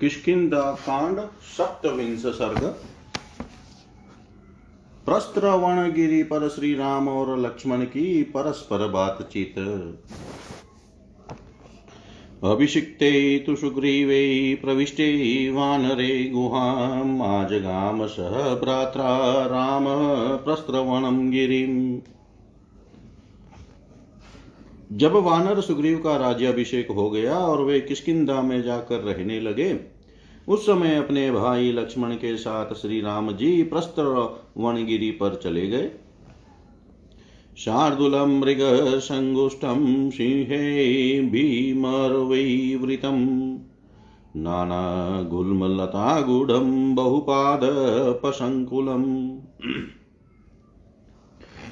किष्किंदा 0.00 0.72
कांड 0.72 1.20
सप्तविंश 1.58 2.20
सर्ग। 2.20 2.58
प्रस्त्रवणगिरी 5.06 6.22
पर 6.22 6.48
श्री 6.48 6.74
राम 6.74 7.08
और 7.08 7.38
लक्ष्मण 7.38 7.84
की 7.84 8.22
परस्पर 8.22 8.88
बातचीत। 8.88 9.54
अभिषिक्ते 12.44 13.38
तु 13.38 13.56
सुग्रीवे, 13.56 14.54
प्रविष्टे 14.64 15.50
वानरे 15.50 16.30
गुहाम् 16.30 17.22
आजगाम 17.22 18.06
सह 18.06 18.54
भ्रात्रा 18.54 19.46
राम 19.46 19.84
प्रस्त्रवणं 20.38 21.30
गिरिम्। 21.30 22.00
जब 24.92 25.12
वानर 25.12 25.60
सुग्रीव 25.60 25.98
का 25.98 26.16
राज्याभिषेक 26.16 26.90
हो 26.90 27.10
गया 27.10 27.38
और 27.38 27.62
वे 27.62 27.80
किष्किंधा 27.80 28.42
में 28.42 28.62
जाकर 28.62 28.98
रहने 28.98 29.40
लगे, 29.40 29.80
उस 30.48 30.66
समय 30.66 30.94
अपने 30.94 31.30
भाई 31.30 31.72
लक्ष्मण 31.72 32.14
के 32.14 32.36
साथ 32.36 32.74
श्री 32.74 33.00
राम 33.00 33.32
जी 33.32 33.62
प्रस्तर 33.62 34.38
वनगिरी 34.56 35.10
पर 35.10 35.40
चले 35.44 35.66
गए। 35.66 35.90
शार्दुल 37.56 38.10
मृग 38.10 38.18
संगुष्टम 38.28 38.50
सिंह 38.50 38.58
शार्दूलं 38.58 39.60
मृगसङ्गुष्ठं 40.06 40.10
सिंहे 40.10 41.20
भीमर्वैवृतं 41.20 43.16
नानागुल्मलतागूढं 44.36 46.94
बहुपादपसङ्कुलम् 46.94 49.38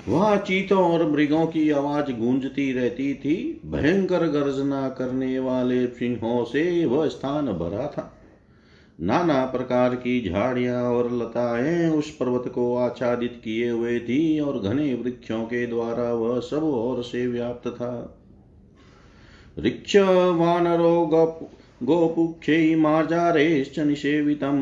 वहाँ 0.08 0.36
चीतों 0.36 0.78
और 0.84 1.10
मृगों 1.10 1.46
की 1.46 1.70
आवाज़ 1.70 2.12
गूंजती 2.12 2.72
रहती 2.72 3.14
थी। 3.14 3.60
भयंकर 3.66 4.26
गर्जना 4.26 4.88
करने 4.88 5.38
वाले 5.38 5.86
सिंहों 5.86 6.44
से 6.44 6.84
वह 6.84 7.08
स्थान 7.08 7.46
भरा 7.46 7.86
था। 7.86 8.14
नाना 9.00 9.44
प्रकार 9.44 9.94
की 9.94 10.28
झाड़ियाँ 10.28 10.82
और 10.84 11.12
लताएँ 11.12 11.88
उस 11.90 12.10
पर्वत 12.10 12.48
को 12.48 12.76
आच्छादित 12.76 13.40
किए 13.44 13.70
हुए 13.70 13.98
थी 14.00 14.40
और 14.40 14.58
घने 14.58 14.94
वृक्षों 14.94 15.42
के 15.44 15.66
द्वारा 15.66 16.12
वह 16.12 16.40
सब 16.40 16.62
ओर 16.64 17.02
से 17.02 17.26
व्याप्त 17.26 17.68
था। 17.68 18.18
ऋक्ष 19.58 19.96
वानरो 20.36 21.06
गोपुक्षै 21.82 22.74
मार्जारेश्च 22.76 23.78
निषेवितं 23.78 24.56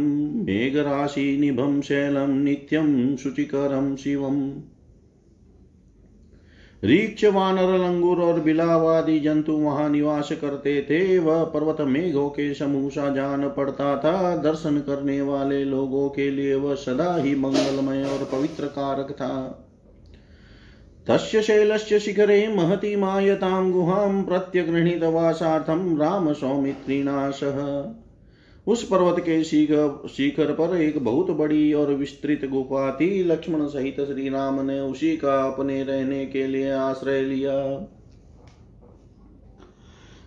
मेघराशिनिभं 0.45 1.81
शैलं 1.81 2.29
नित्यं 2.29 3.17
शुचिकरं 3.17 3.97
शिवम्। 3.97 4.51
रीक्ष 6.85 7.25
वानर 7.25 7.79
लंगूर 7.79 8.19
और 8.19 8.41
बिलावादी 8.41 9.21
जंतु 9.21 9.53
वहाँ 9.53 9.89
निवास 9.89 10.29
करते 10.33 10.83
थे। 10.83 11.19
वह 11.19 11.45
पर्वत 11.45 11.81
मेघों 11.81 12.29
के 12.29 12.55
समूह 12.55 12.89
सा 12.89 13.09
जान 13.15 13.49
पड़ता 13.49 13.97
था। 13.97 14.37
दर्शन 14.37 14.79
करने 14.79 15.21
वाले 15.23 15.65
लोगों 15.65 16.09
के 16.09 16.31
लिए 16.31 16.55
वह 16.55 16.75
सदा 16.75 17.17
ही 17.17 17.35
मंगलमय 17.35 18.05
और 18.05 18.29
पवित्र 18.33 18.67
कारक 18.67 19.13
था। 19.13 19.63
तस्य 21.09 21.43
शैलस्य 21.43 21.99
शिखरे 21.99 22.49
महति 22.49 22.97
मायतां 22.97 23.71
गुहां 23.71 24.23
प्रत्यगृहीतवासार्थं 24.23 25.97
राम 25.99 26.33
सौमित्रिणा 26.33 27.31
सह 27.31 27.59
उस 28.67 28.83
पर्वत 28.83 29.21
के 29.21 29.45
शिखर 29.45 30.09
शिखर 30.09 30.53
पर 30.53 30.77
एक 30.77 31.05
बहुत 31.05 31.31
बड़ी 31.31 31.73
और 31.73 31.95
विस्तृत 31.95 32.41
गुफा 32.53 32.91
थी। 32.91 33.25
लक्ष्मण 33.25 33.67
सहित 33.67 33.97
श्री 34.01 34.29
राम 34.29 34.61
ने 34.61 34.81
उसी 34.81 35.17
का 35.17 35.53
अपने 35.53 35.83
रहने 35.83 36.27
के 36.27 36.47
लिए 36.47 36.71
आश्रय 36.71 37.23
लिया। 37.23 37.89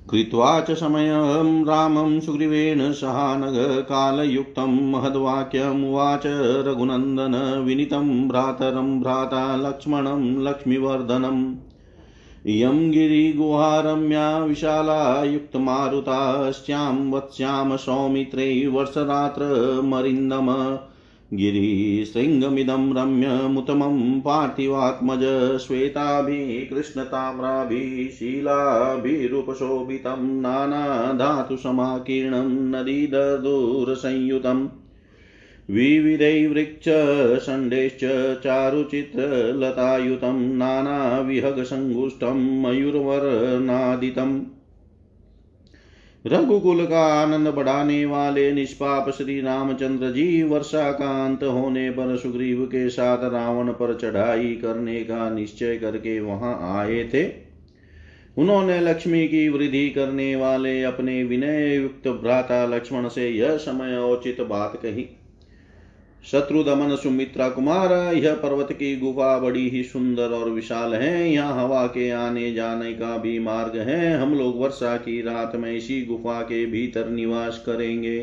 कृत्वा 0.09 0.59
च 0.59 0.71
समयं 0.71 1.65
रामं 1.65 2.19
सुग्रीवेण 2.19 2.91
सहानग 2.91 3.55
कालयुक्तं 3.81 4.91
महद्वाक्यमुवाच 4.91 6.23
रघुनन्दन, 6.67 7.63
विनीतं 7.67 8.27
भ्रातरं 8.27 9.01
भ्राता 9.01 9.55
लक्ष्मणं 9.55 10.43
लक्ष्मीवर्धनम्। 10.43 11.55
इयं 12.45 12.91
गिरिगुहारम्या 12.91 14.39
विशाला 14.39 15.23
युक्तमारुताश्चां 15.23 17.11
वत्स्यां 17.11 17.77
सौमित्रे 17.77 18.67
वर्षरात्रमरिन्दम 18.67 20.77
गिरिशृङ्गमिदं 21.33 22.93
रम्यमुतमं 22.93 24.21
पार्थिवात्मज 24.21 25.57
श्वेताभिः 25.57 26.75
कृष्णताम्राभिः 26.75 28.11
शीलाभिरुपशोभितं 28.11 30.41
नानाधातुसमाकीर्णं 30.41 32.71
नदीदर्दूरसंयुतम्। 32.71 34.67
विविधैर्वृक्षषण्डैश्च 35.69 37.99
चारुचित्रलतायुतं 38.43 40.57
नानाविहगसङ्गुष्ठं 40.57 42.61
मयूरवर्णादितम् 42.61 44.41
रघुकुल 46.25 46.85
का 46.85 47.21
आनंद 47.21 47.47
बढ़ाने 47.47 48.05
वाले 48.05 48.51
निष्पाप 48.51 49.09
श्री 49.09 49.41
रामचंद्र 49.41 50.11
जी 50.11 50.43
वर्षा 50.43 50.91
का 50.91 51.25
अंत 51.25 51.43
होने 51.43 51.89
पर 51.89 52.17
सुग्रीव 52.17 52.65
के 52.65 52.89
साथ 52.89 53.23
रावण 53.23 53.71
पर 53.71 53.97
चढ़ाई 53.97 54.55
करने 54.55 55.03
का 55.03 55.29
निश्चय 55.29 55.77
करके 55.77 56.19
वहाँ 56.19 56.79
आए 56.79 57.09
थे। 57.13 57.31
उन्होंने 58.37 58.79
लक्ष्मी 58.79 59.27
की 59.27 59.49
वृद्धि 59.49 59.89
करने 59.89 60.35
वाले 60.35 60.83
अपने 60.83 61.23
विनय 61.23 61.75
युक्त 61.75 62.07
भ्राता 62.07 62.65
लक्ष्मण 62.65 63.07
से 63.07 63.29
यह 63.29 63.57
समय 63.57 64.11
उचित 64.11 64.41
बात 64.41 64.79
कही। 64.83 65.18
शत्रुदमन 66.23 66.95
सुमित्रा 66.95 67.47
कुमार 67.49 67.91
यह 68.15 68.33
पर्वत 68.33 68.71
की 68.71 68.95
गुफा 68.95 69.37
बड़ी 69.39 69.67
ही 69.69 69.83
सुंदर 69.83 70.29
और 70.29 70.49
विशाल 70.49 70.93
है। 70.93 71.29
यहाँ 71.31 71.63
हवा 71.63 71.85
के 71.87 72.09
आने 72.09 72.51
जाने 72.53 72.93
का 72.93 73.17
भी 73.17 73.37
मार्ग 73.39 73.77
है। 73.79 74.17
हम 74.17 74.33
लोग 74.33 74.59
वर्षा 74.61 74.95
की 74.97 75.21
रात 75.21 75.55
में 75.55 75.71
इसी 75.73 76.01
गुफा 76.05 76.41
के 76.41 76.65
भीतर 76.65 77.09
निवास 77.09 77.63
करेंगे। 77.65 78.19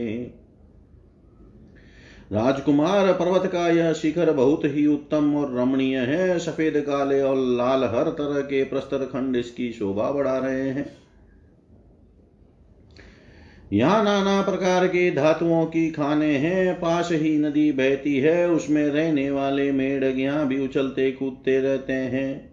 राजकुमार, 2.33 3.13
पर्वत 3.13 3.47
का 3.47 3.69
यह 3.69 3.93
शिखर 3.93 4.33
बहुत 4.33 4.65
ही 4.65 4.87
उत्तम 4.87 5.35
और 5.37 5.57
रमणीय 5.57 5.99
है। 5.99 6.39
सफ़ेद, 6.39 6.77
काले 6.77 7.21
और 7.23 7.37
लाल 7.37 7.85
हर 7.85 8.11
तरह 8.11 8.41
के 8.41 8.63
प्रस्तर 8.65 9.05
खंड 9.05 9.37
इसकी 9.37 9.71
शोभा 9.73 10.11
बढ़ा 10.11 10.37
रहे 10.39 10.69
हैं। 10.71 11.06
यहाँ 13.73 14.05
नाना 14.05 14.43
प्रकार 14.43 14.87
के 14.87 15.11
धातुओं 15.11 15.67
की 15.67 15.91
खाने 15.91 16.37
हैं 16.37 16.75
पास 16.75 17.09
ही 17.13 17.39
नदी 17.39 17.73
बहती 17.73 18.17
है, 18.17 18.51
उसमें 18.51 18.87
रहने 18.87 19.31
वाले 19.31 19.73
मेढक 19.73 20.19
यहाँ 20.19 20.49
भी 20.49 20.65
उछलते 20.65 21.11
कूदते 21.13 21.61
रहते 21.61 21.93
हैं। 21.93 22.51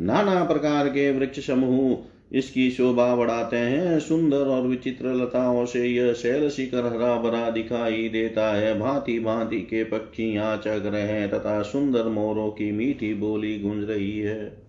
नाना 0.00 0.44
प्रकार 0.44 0.88
के 0.88 1.10
वृक्ष 1.12 1.46
समूह 1.46 1.98
इसकी 2.32 2.70
शोभा 2.70 3.16
बढ़ाते 3.16 3.56
हैं, 3.56 4.00
सुंदर 4.00 4.38
और 4.38 4.66
विचित्र 4.66 5.14
लताओं 5.14 5.66
से 5.66 5.86
यह 5.86 6.12
शैल 6.12 6.48
शिखर 6.48 6.86
हरा 6.86 7.16
भरा 7.16 7.50
दिखाई 7.50 8.08
देता 8.08 8.54
है। 8.54 8.78
भांति 8.78 9.18
भांति 9.18 9.58
के 9.58 9.84
पक्षी 9.84 10.34
यहाँ 10.34 10.56
चग 10.56 10.86
रहे 10.86 11.02
हैं, 11.02 11.30
तथा 11.30 11.62
सुंदर 11.62 12.04
मोरों 12.04 12.50
की 12.50 12.72
मीठी 12.72 13.14
बोली 13.14 13.58
गूंज 13.58 13.90
रही 13.90 14.18
है। 14.18 14.67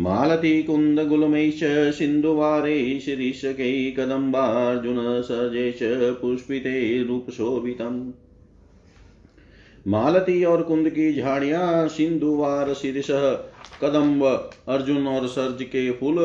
मालती 0.00 0.62
कुन्दगुलमैश्च 0.62 1.94
सिन्धुवारे 1.94 3.00
शिरीषकै 3.00 3.94
कदम्बार्जुन 3.98 5.22
सर्जे 5.22 5.72
च 5.72 5.78
पुष्पिते 6.22 7.04
रूपशोभितम्। 7.04 8.12
मालती 9.88 10.44
और 10.44 10.62
कुंद 10.62 10.88
की 10.88 11.14
झाड़ियाँ 11.14 11.88
सिंधुवार 11.88 12.74
शीर्ष, 12.74 13.06
कदम्ब 13.82 14.50
अर्जुन 14.68 15.06
और 15.06 15.26
सर्ज 15.26 15.62
के 15.62 15.90
फूल 15.90 16.16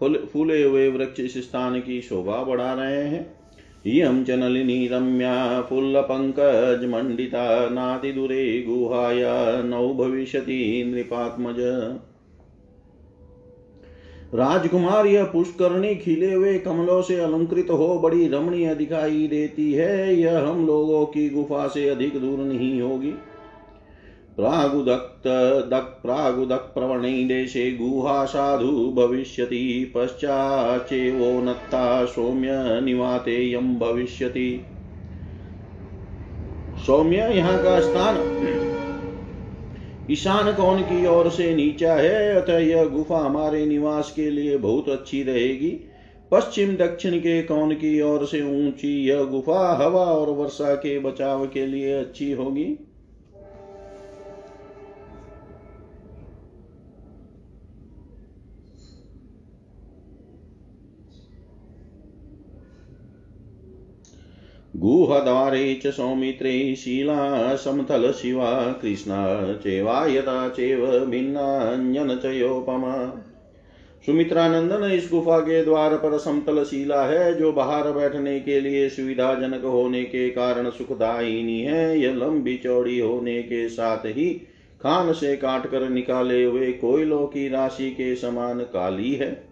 फूल, 0.00 0.28
फूले 0.32 0.62
हुए 0.62 0.88
वृक्ष 0.88 1.20
इस 1.20 1.38
स्थान 1.38 1.80
की 1.80 2.00
शोभा 2.00 2.42
बढ़ा 2.42 2.74
रहे 2.74 2.92
हैं। 2.92 3.34
इयं 3.86 4.24
च 4.24 4.30
नलिनी 4.30 4.88
रम्या 4.88 5.62
फुल्लपङ्कजमण्डिता 5.62 7.68
नातिदूरे 7.68 8.62
गुहाया, 8.62 9.62
नौ 9.62 9.94
भविष्यति, 9.94 10.84
नृपात्मज। 10.86 11.56
राजकुमार 14.32 15.06
यह 15.06 15.24
पुष्करणी 15.24 15.94
खिले 15.94 16.32
हुए 16.32 16.58
कमलों 16.58 17.02
से 17.02 17.16
अलंकृत 17.20 17.70
हो 17.70 17.98
बड़ी 17.98 18.28
रमणीय 18.28 18.74
दिखाई 18.74 19.26
देती 19.26 19.72
है। 19.72 20.14
यह 20.14 20.38
हम 20.48 20.66
लोगों 20.66 21.04
की 21.06 21.28
गुफा 21.30 21.66
से 21.68 21.88
अधिक 21.88 22.16
दूर 22.20 22.38
नहीं 22.38 22.80
होगी। 22.82 23.10
प्रागुदक्त 24.36 25.26
दक् 25.70 26.02
प्रागुदक् 26.02 26.72
प्रवणे 26.74 27.24
देशे 27.24 27.70
गुहा 27.72 28.24
साधु 28.24 28.92
भविष्यति 28.96 29.92
पश्चाच्चेवोन्नता 29.96 31.82
सौम्य 32.04 32.80
निवातेयं 32.82 33.78
भविष्यति। 33.78 34.64
सौम्य 36.86 37.16
यहाँ 37.16 37.62
का 37.62 37.80
स्थान 37.80 38.14
ईशान 40.10 40.52
कौन 40.52 40.82
की 40.82 41.06
ओर 41.06 41.30
से 41.30 41.54
नीचा 41.54 41.94
है, 41.94 42.34
अतः 42.36 42.58
यह 42.58 42.84
गुफा 42.84 43.18
हमारे 43.18 43.66
निवास 43.66 44.12
के 44.16 44.30
लिए 44.30 44.56
बहुत 44.56 44.88
अच्छी 44.88 45.22
रहेगी। 45.22 45.70
पश्चिम 46.30 46.76
दक्षिण 46.76 47.18
के 47.18 47.42
कौन 47.42 47.74
की 47.74 48.00
ओर 48.00 48.26
से 48.26 48.42
ऊँची 48.42 49.08
यह 49.08 49.22
गुफा 49.22 49.72
हवा 49.72 50.04
और 50.04 50.30
वर्षा 50.30 50.74
के 50.74 50.98
बचाव 50.98 51.46
के 51.46 51.66
लिए 51.66 51.92
अच्छी 51.92 52.32
होगी। 52.32 52.78
गुहद्वारे 64.82 65.74
च 65.74 65.86
सौमित्रे 65.86 66.74
शीला 66.76 67.56
समतल 67.56 68.12
शिवा, 68.12 68.72
कृष्णा 68.72 69.52
चेवा 69.52 70.06
यथा 70.06 70.48
चेव 70.48 70.86
भिन्नान्यनचयोपमा 71.06 72.94
सुमित्रानंदन, 74.06 74.84
इस 74.90 75.08
गुफा 75.12 75.38
के 75.38 75.64
द्वार 75.64 75.94
पर 75.94 76.18
समतल 76.18 76.64
शिला 76.64 77.02
है, 77.02 77.34
जो 77.34 77.52
बाहर 77.52 77.92
बैठने 77.92 78.40
के 78.40 78.60
लिए 78.60 78.88
सुविधाजनक 78.88 79.64
होने 79.64 80.04
के 80.04 80.30
कारण 80.30 80.70
सुखदायिनी 80.70 81.60
है। 81.60 82.00
यह 82.00 82.14
लंबी 82.14 82.56
चौड़ी 82.56 82.98
होने 82.98 83.42
के 83.42 83.68
साथ 83.68 84.06
ही 84.06 84.30
खान 84.82 85.12
से 85.12 85.36
काट 85.36 85.66
कर 85.66 85.88
निकाले 85.88 86.44
हुए 86.44 86.72
कोयलों 86.72 87.26
की 87.26 87.48
राशि 87.48 87.90
के 87.90 88.14
समान 88.16 88.60
काली 88.60 89.12
है। 89.12 89.51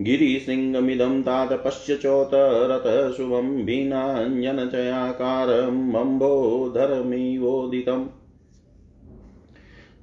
गिरिशृङ्गमिदं 0.00 1.22
तात 1.22 1.52
पश्यचोतरत 1.52 3.16
शुभं 3.16 3.64
भिन्नाञ्जनचयाकारम् 3.64 5.94
अम्बोधरमिवोदितम् 5.94 8.06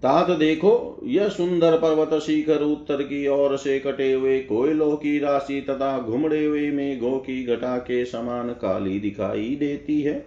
तात 0.04 0.32
देखो, 0.32 1.02
यह 1.04 1.28
सुंदर 1.28 1.78
पर्वत 1.78 2.22
शिखर 2.22 2.62
उत्तर 2.62 3.02
की 3.02 3.28
ओर 3.28 3.58
से 3.58 3.80
कटे 3.80 4.14
हुए 4.14 4.40
कोयलों 4.40 4.96
की 4.96 5.20
राशि 5.20 5.62
तथा 5.62 6.00
घुमड़े 6.00 6.46
हुए 6.46 6.72
मेघों 6.72 7.12
की 7.12 7.44
घटा 7.44 7.78
के 7.78 8.06
समान 8.06 8.50
काली 8.50 9.00
दिखाई 9.00 9.58
देती 9.60 10.02
है। 10.02 10.26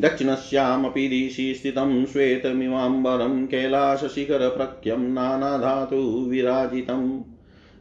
दक्षिणश्यामी 0.00 1.08
दिशी 1.08 1.54
स्थित 1.54 1.74
श्वेत 1.74 1.84
दक्षिणस्यामपि 1.84 1.88
दिशि 1.88 1.94
स्थितं 2.04 2.04
श्वेतमिवाम्बरं 2.04 3.46
कैलासशिखरप्रख्यं 3.46 4.98
नानाधातु 4.98 6.26
विराजितम् 6.30 7.31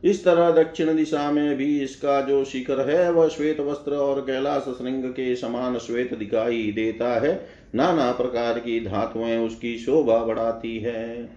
इस 0.03 0.25
तरह 0.25 0.51
दक्षिण 0.51 0.95
दिशा 0.95 1.31
में 1.31 1.57
भी 1.57 1.81
इसका 1.81 2.21
जो 2.21 2.43
शिखर 2.43 2.89
है, 2.89 3.11
वह 3.11 3.27
श्वेत 3.27 3.59
वस्त्र 3.59 3.93
और 3.93 4.21
कैलाश 4.21 4.61
श्रृंग 4.61 5.03
के 5.03 5.35
समान 5.35 5.77
श्वेत 5.77 6.13
दिखाई 6.13 6.73
देता 6.75 7.19
है। 7.19 7.47
नाना 7.75 8.11
प्रकार 8.11 8.59
की 8.59 8.79
धातुएँ 8.79 9.37
उसकी 9.37 9.77
शोभा 9.77 10.17
बढ़ाती 10.17 10.79
है। 10.79 11.29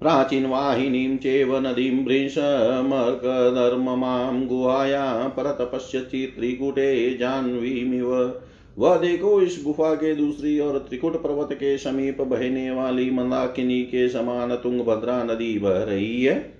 प्राचीन 0.00 0.46
वाहिनीं 0.46 1.16
चेव 1.16 1.58
नदीं 1.58 2.04
भृशमर्कधर्ममां 2.04 4.46
गुहाया 4.46 5.28
परत 5.28 5.70
पश्यति 5.74 6.32
त्रिकुटे 6.36 7.16
जाह्नवीमिव। 7.16 8.40
वह 8.78 8.96
देखो, 8.96 9.40
इस 9.40 9.62
गुफा 9.64 9.94
के 9.94 10.14
दूसरी 10.14 10.58
और 10.58 10.78
त्रिकुट 10.78 11.22
पर्वत 11.22 11.48
के 11.52 11.78
समीप 11.78 12.20
बहने 12.20 12.70
वाली 12.70 13.10
मंदाकिनी 13.10 13.82
के 13.82 14.08
समान 14.08 14.54
तुंगभद्रा 14.54 15.24
नदी 15.24 15.58
बह 15.58 15.70
रही 15.70 16.24
है। 16.24 16.53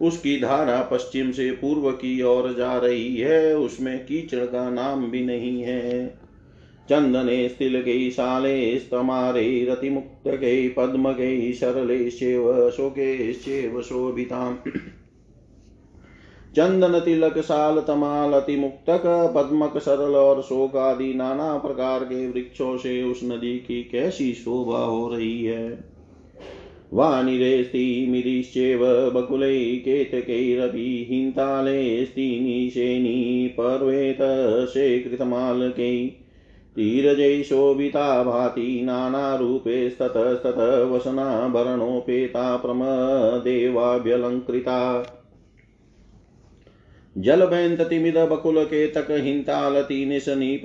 उसकी 0.00 0.40
धारा 0.40 0.82
पश्चिम 0.82 1.30
से 1.30 1.50
पूर्व 1.50 1.90
की 1.90 2.22
ओर 2.22 2.54
जा 2.54 2.78
रही 2.78 3.16
है, 3.16 3.58
उसमें 3.58 4.04
कीचड़ 4.04 4.44
का 4.44 4.70
नाम 4.70 5.10
भी 5.10 5.24
नहीं 5.26 5.62
है। 5.62 6.20
चंदने 6.88 7.48
स्थिलकै 7.48 8.10
शाले 8.10 8.78
स्तमारे 8.78 9.66
रतिमुक्तकै 9.70 10.68
पद्मकै 10.68 11.52
शरलेश्चैव 11.52 12.70
शोकैश्चैव 12.70 13.82
शोभिताम् 13.82 14.56
चंदन 16.56 17.00
तिलक, 17.00 17.38
साल 17.38 17.80
तमाल 17.80 18.32
अति 18.32 18.56
मुक्तक 18.56 19.32
पद्मक, 19.36 19.78
सरल 19.78 20.16
और 20.16 20.42
शोक 20.42 20.76
आदि 20.76 21.14
नाना 21.14 21.58
प्रकार 21.58 22.04
के 22.04 22.28
वृक्षों 22.30 22.76
से 22.76 23.02
उस 23.02 23.20
नदी 23.24 23.58
की 23.58 23.82
कैसी 23.82 24.32
शोभा 24.32 24.78
हो 24.78 25.08
रही 25.08 25.44
है। 25.44 25.89
वानिरेस्तिमिरिश्चेव 26.92 28.80
बकुलैकेतकैरपि 29.14 31.08
हिन्तालेस्तिनिशेनी 31.10 33.14
पर्वेतशे 33.58 35.00
कृतमालकै 35.00 36.14
तीरजैशोभिता 36.76 38.22
भाति 38.22 38.82
नानारूपेस्ततस्तत 38.84 40.58
वसनाभरणोपेता 40.92 42.56
प्रमदेवाभ्यलङ्कृता 42.56 44.78
जल 47.18 47.44
बैंत 47.46 47.80
तिमिद 47.80 48.18
बकुल 48.18 48.64
के 48.64 48.86
तक 48.86 49.06
हिंताल 49.10 49.82
तीन 49.82 50.18
सनीप 50.18 50.62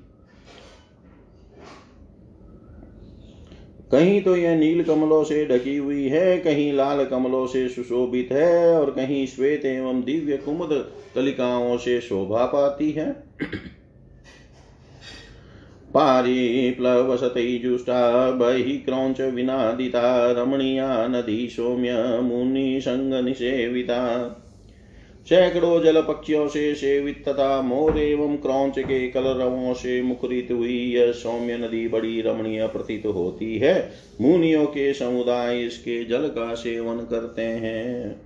कहीं 3.92 4.22
तो 4.22 4.36
यह 4.36 4.56
नील 4.56 4.84
कमलों 4.84 5.24
से 5.24 5.46
ढकी 5.46 5.78
हुई 5.78 6.08
है, 6.08 6.38
कहीं 6.38 6.74
लाल 6.74 7.06
कमलों 7.06 7.48
से 7.48 7.70
सुशोभित 7.70 8.30
है, 8.32 8.80
और 8.80 8.92
कहीं 8.92 9.28
श्वेत 9.28 9.66
एवं 9.66 10.04
दिव्य 10.04 10.38
कुमुद 10.38 10.92
कलिकाओं 11.16 11.78
से 11.78 12.02
शोभा 12.02 12.46
पाती 12.46 12.92
है। 12.92 13.24
पारिप्लवशतैजुष्टा 15.94 18.32
बहिः 18.32 18.86
क्रौञ्च 18.86 19.22
विनादिता, 19.22 20.32
रमणीया 20.32 21.08
नदी 21.08 21.50
सौम्य 21.50 22.20
मुनि 22.22 22.82
संग 22.82 22.98
मुनिसङ्गनिसेविता 22.98 24.32
सैकड़ों 25.30 25.82
जल 25.82 26.02
पक्षियों 26.02 26.48
से 26.48 26.76
सेवित 26.76 27.30
तथा 27.30 27.62
मोर 27.62 27.98
एवं 27.98 28.38
क्रौच 28.38 28.80
के 28.80 29.08
कलरवों 29.08 29.74
से 29.74 30.02
मुखरित 30.02 30.48
हुई 30.52 30.94
यह 30.94 31.12
सौम्य 31.12 31.58
नदी 31.58 31.88
बड़ी 31.88 32.22
रमणीय 32.22 32.68
प्रतीत 32.68 33.06
होती 33.06 33.58
है। 33.58 33.92
मुनियों 34.22 34.66
के 34.66 34.94
समुदाय 34.94 35.62
इसके 35.62 36.06
जल 36.06 36.18
का 36.18 36.54
सेवन 36.54 36.98
करते 36.98 37.42
हैं। 37.42 38.22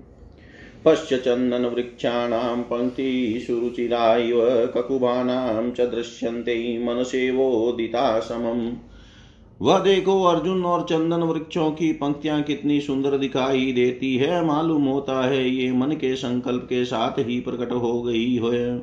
पश्य 0.86 1.18
चंदन 1.18 1.66
वृक्षाणां 1.66 2.64
पङ्क्तिषुरुचिरायव 2.64 4.66
ककुभानां 4.66 5.72
च 5.72 5.82
दृश्यन्ते 5.82 6.86
मनसेवोदिता 6.86 8.20
समम्। 8.20 8.72
वह 9.62 9.80
देखो 9.80 10.22
अर्जुन 10.24 10.64
और 10.66 10.82
चंदन 10.82 11.24
वृक्षों 11.24 11.70
की 11.72 11.92
पंक्तियाँ 11.94 12.42
कितनी 12.42 12.80
सुंदर 12.82 13.18
दिखाई 13.18 13.72
देती 13.72 14.16
है, 14.18 14.46
मालूम 14.46 14.86
होता 14.86 15.22
है 15.22 15.50
ये 15.50 15.72
मन 15.72 15.92
के 15.92 16.16
संकल्प 16.16 16.64
के 16.64 16.84
साथ 16.86 17.20
ही 17.20 17.40
प्रकट 17.40 17.72
हो 17.72 18.02
गई 18.02 18.36
है। 18.36 18.78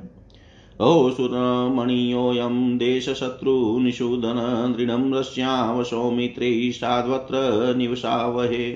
ओ 0.81 1.11
सुरमणीयोऽयं 1.11 2.77
देशशत्रुनिषूदन 2.79 4.75
दृढं 4.77 5.13
रश्याव 5.15 5.83
सौमित्रे 5.85 6.73
साध्वत्र 6.73 7.75
निवसावहे। 7.77 8.73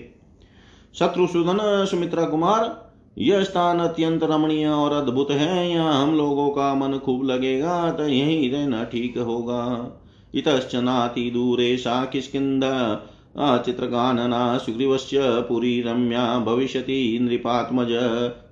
शत्रुसूदन 0.95 1.59
सुमित्रा 1.87 2.25
कुमार, 2.25 2.91
यह 3.19 3.43
स्थान 3.43 3.79
अत्यंत 3.79 4.23
रमणीय 4.25 4.67
और 4.67 4.93
अद्भुत 4.93 5.31
है। 5.31 5.71
यहाँ 5.71 6.03
हम 6.03 6.17
लोगों 6.17 6.49
का 6.49 6.75
मन 6.75 6.99
खूब 6.99 7.25
लगेगा 7.25 7.91
तो 7.93 8.09
यहीं 8.09 8.51
रहना 8.53 8.85
ठीक 8.85 9.19
होगा। 9.19 9.67
इतश्च 10.35 10.75
दूरे 11.33 11.77
सा 11.77 12.05
किष्किन्द 12.05 12.65
चित्रगानना 13.67 14.59
सुग्रीवस्य 14.59 15.19
पुरी 15.49 15.81
रम्या 15.83 16.39
भविष्यति 16.39 17.19
नृपात्मज। 17.23 17.89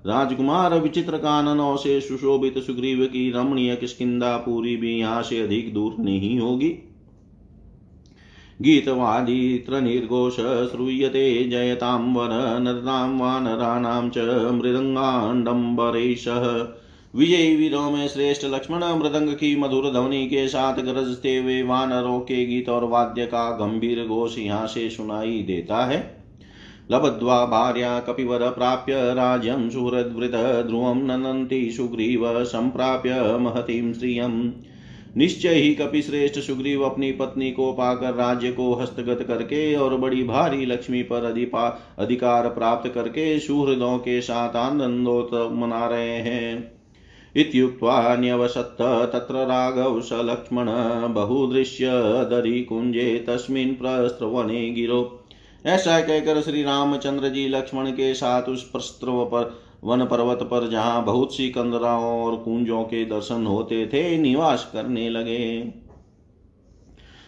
राजकुमार 0.07 0.79
विचित्र 0.81 1.17
काननों 1.17 1.77
से 1.77 2.01
सुशोभित 2.01 2.59
सुग्रीव 2.59 3.05
की 3.07 3.31
रमणीय 3.31 3.75
किष्किंदा 3.77 4.37
पूरी 4.37 4.77
भी 4.77 4.99
यहाँ 4.99 5.23
से 5.23 5.41
अधिक 5.41 5.73
दूर 5.75 5.97
नहीं 5.99 6.39
होगी। 6.41 6.69
गीतवादित्रनिर्घोष 8.63 10.37
श्रूयते 10.71 11.45
जयतां 11.45 12.01
वर 12.15 12.31
नरतां 12.61 13.19
वानराणां 13.19 14.09
च 14.09 14.19
मृदङ्गाण्डम्बरेशः। 14.55 16.45
विजयी 17.17 17.57
वीरों 17.57 17.91
में 17.91 18.09
श्रेष्ठ 18.09 18.45
लक्ष्मण 18.45 18.85
मृदंग 18.85 19.29
की 19.29 19.57
मधुर 19.57 19.91
ध्वनि 19.93 20.27
के 20.27 20.49
साथ 20.49 20.75
गरजते 20.75 21.37
हुए 21.37 21.63
वानरों 21.63 22.21
के 22.21 22.47
गीत 22.47 22.69
और 22.69 22.85
वाद्य 22.85 23.27
का 23.27 23.51
गंभीर 23.51 24.05
घोष 24.07 24.39
यहाँ 24.39 24.67
से 24.67 24.91
सुनाई 24.91 25.43
देता 25.43 25.85
है। 25.87 26.25
लब्ध्वा 26.91 27.47
भार्या 27.47 28.01
कपिवर 28.01 28.51
प्राप्य 28.51 28.95
राज्यं 29.15 29.71
सुहृद्वृत 29.71 30.67
ध्रुवं 30.67 31.03
ननन्ति 31.03 31.71
सुग्रीव 31.71 32.45
सम्प्राप्य 32.45 33.39
महतीं 33.41 33.93
श्रियम् 33.93 34.53
निश्चय 35.17 35.55
ही 35.55 35.75
कपि 35.75 36.03
श्रेष्ठ 36.03 36.39
सुग्रीव 36.39 36.83
अपनी 36.83 37.13
पत्नी 37.13 37.51
को 37.51 37.73
पाकर 37.73 38.15
राज्य 38.15 38.53
को 38.53 38.75
हस्तगत 38.75 39.25
करके 39.29 39.75
और 39.75 39.97
बड़ी 39.97 40.23
भारी 40.23 40.67
लक्ष्मी 40.67 41.03
पर 41.03 41.25
अधिकार 41.99 42.49
प्राप्त 42.49 42.91
करके 42.95 43.39
सुहृदों 43.39 43.99
के 43.99 44.21
साथ 44.21 44.57
आनंदोत 44.57 45.31
मना 45.53 45.87
रहे 45.87 46.17
हैं। 46.17 46.78
इत्युक्त्वा 47.39 48.17
न्यवसत्त 48.17 48.83
तत्र 49.13 49.47
राघव 49.47 50.01
स 50.01 50.09
लक्ष्मण 50.13 50.67
बहुदृश्य 51.15 51.89
दरिकुञ्जे 52.31 53.25
तस्मिन् 53.29 53.75
प्रस्त्रवने 53.75 54.71
गिरो। 54.71 55.27
ऐसा 55.67 56.01
कहकर 56.01 56.41
श्री 56.41 56.63
रामचंद्र 56.63 57.29
जी 57.29 57.49
लक्ष्मण 57.49 57.91
के 57.91 58.15
साथ 58.15 58.43
उस 58.43 58.71
प्रस्त्रव 58.71 59.25
पर 59.25 59.69
वन 59.85 60.05
पर्वत 60.05 60.39
पर, 60.43 60.69
जहाँ 60.69 61.05
बहुत 61.05 61.37
सी 61.37 61.49
कंदराओं 61.49 62.25
और 62.25 62.37
कुंजों 62.37 62.83
के 62.83 63.05
दर्शन 63.05 63.47
होते 63.47 63.87
थे, 63.87 64.19
निवास 64.19 64.71
करने 64.73 65.11
लगे। 65.11 65.73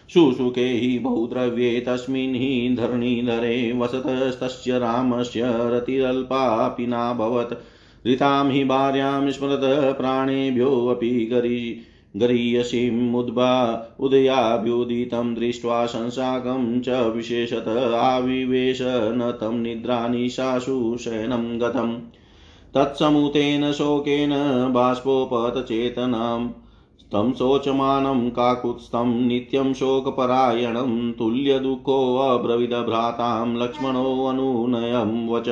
शुशुके 0.09 0.65
हि 0.65 0.99
बहुद्रव्ये 0.99 1.79
तस्मिन् 1.79 2.35
हि 2.35 2.75
धरणीधरे 2.79 3.71
वसतस्तस्य 3.71 4.79
रामस्य 4.79 5.41
रतिरल्पापि 5.45 6.87
नाभवत्। 6.87 7.53
ऋतां 8.07 8.51
हि 8.51 8.63
भार्यां 8.63 9.31
स्मरत 9.31 9.97
प्राणेभ्योऽपि 9.97 11.29
गरी 11.31 11.77
गरीयसीमुद्भा 12.17 13.51
उदयाभ्युदितं 13.99 15.35
दृष्ट्वा 15.35 15.85
संसाकं 15.85 16.81
च 16.81 16.89
विशेषत 16.89 17.91
आविवेश 17.95 18.79
न 18.81 19.37
तं 19.41 19.61
निद्रानिशासु 19.61 20.97
शयनं 20.99 21.61
गतम् 21.61 21.99
तत्समुतेन 22.75 23.71
शोकेन 23.71 24.29
बाष्पोपतचेतनां 24.73 26.47
तं 27.11 27.33
शोचमानं 27.33 28.29
काकुत्स्थं 28.29 29.27
नित्यं 29.27 29.73
शोकपरायणं 29.73 31.11
तुल्यदुःखोऽब्रविदभ्रातां 31.11 33.57
लक्ष्मणोऽनुनयं 33.57 35.29
वच। 35.29 35.49